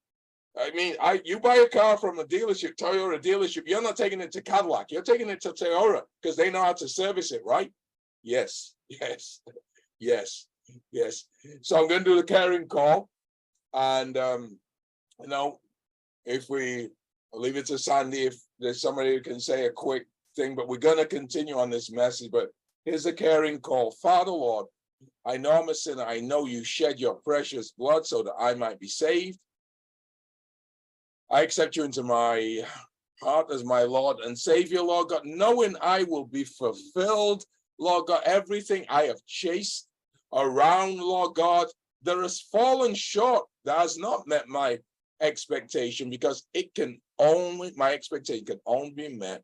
I 0.59 0.70
mean, 0.70 0.94
I 1.00 1.20
you 1.24 1.40
buy 1.40 1.57
a 1.57 1.68
car 1.68 1.96
from 1.96 2.18
a 2.18 2.24
dealership, 2.24 2.76
Toyota 2.76 3.20
dealership, 3.20 3.64
you're 3.66 3.82
not 3.82 3.96
taking 3.96 4.20
it 4.20 4.32
to 4.32 4.42
Cadillac, 4.42 4.90
you're 4.90 5.02
taking 5.02 5.28
it 5.28 5.40
to 5.42 5.50
Toyota 5.50 6.02
because 6.22 6.36
they 6.36 6.50
know 6.50 6.62
how 6.62 6.72
to 6.74 6.88
service 6.88 7.32
it, 7.32 7.42
right? 7.44 7.72
Yes, 8.22 8.74
yes, 8.88 9.40
yes, 9.98 10.46
yes. 10.92 11.24
So 11.62 11.76
I'm 11.76 11.88
gonna 11.88 12.05
do 12.05 12.16
the 12.16 12.22
caring 12.22 12.66
call. 12.66 13.09
And 13.76 14.16
um, 14.16 14.61
you 15.20 15.28
know, 15.28 15.58
if 16.24 16.48
we 16.48 16.88
leave 17.32 17.56
it 17.56 17.66
to 17.66 17.78
Sandy, 17.78 18.24
if 18.26 18.36
there's 18.58 18.80
somebody 18.80 19.14
who 19.14 19.20
can 19.20 19.40
say 19.40 19.66
a 19.66 19.70
quick 19.70 20.06
thing, 20.36 20.54
but 20.54 20.68
we're 20.68 20.76
gonna 20.78 21.06
continue 21.06 21.58
on 21.58 21.70
this 21.70 21.90
message, 21.90 22.30
but 22.30 22.48
here's 22.84 23.06
a 23.06 23.12
caring 23.12 23.60
call. 23.60 23.90
Father 24.02 24.30
Lord, 24.30 24.66
I 25.26 25.36
know 25.36 25.52
I'm 25.52 25.68
a 25.68 25.74
sinner. 25.74 26.04
I 26.04 26.20
know 26.20 26.46
you 26.46 26.64
shed 26.64 27.00
your 27.00 27.14
precious 27.16 27.72
blood 27.72 28.06
so 28.06 28.22
that 28.22 28.34
I 28.38 28.54
might 28.54 28.78
be 28.78 28.88
saved. 28.88 29.38
I 31.30 31.42
accept 31.42 31.76
you 31.76 31.84
into 31.84 32.02
my 32.02 32.62
heart 33.22 33.50
as 33.50 33.64
my 33.64 33.82
Lord 33.82 34.18
and 34.20 34.38
Savior, 34.38 34.82
Lord 34.82 35.08
God, 35.08 35.22
knowing 35.24 35.74
I 35.80 36.04
will 36.04 36.26
be 36.26 36.44
fulfilled, 36.44 37.44
Lord 37.78 38.06
God, 38.06 38.22
everything 38.24 38.84
I 38.88 39.04
have 39.04 39.24
chased 39.26 39.88
around, 40.32 40.98
Lord 40.98 41.34
God, 41.34 41.68
that 42.02 42.18
has 42.18 42.40
fallen 42.40 42.94
short, 42.94 43.46
that 43.64 43.78
has 43.78 43.96
not 43.98 44.26
met 44.28 44.46
my 44.46 44.78
expectation, 45.20 46.10
because 46.10 46.46
it 46.54 46.74
can 46.74 47.00
only, 47.18 47.72
my 47.76 47.92
expectation 47.92 48.44
can 48.44 48.60
only 48.66 48.90
be 48.90 49.08
met 49.08 49.42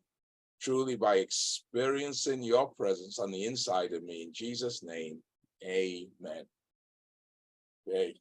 truly 0.61 0.95
by 0.95 1.15
experiencing 1.15 2.43
your 2.43 2.69
presence 2.75 3.19
on 3.19 3.31
the 3.31 3.45
inside 3.45 3.93
of 3.93 4.03
me. 4.03 4.23
In 4.23 4.33
Jesus' 4.33 4.83
name, 4.83 5.19
amen. 5.63 6.45
Okay. 7.87 8.15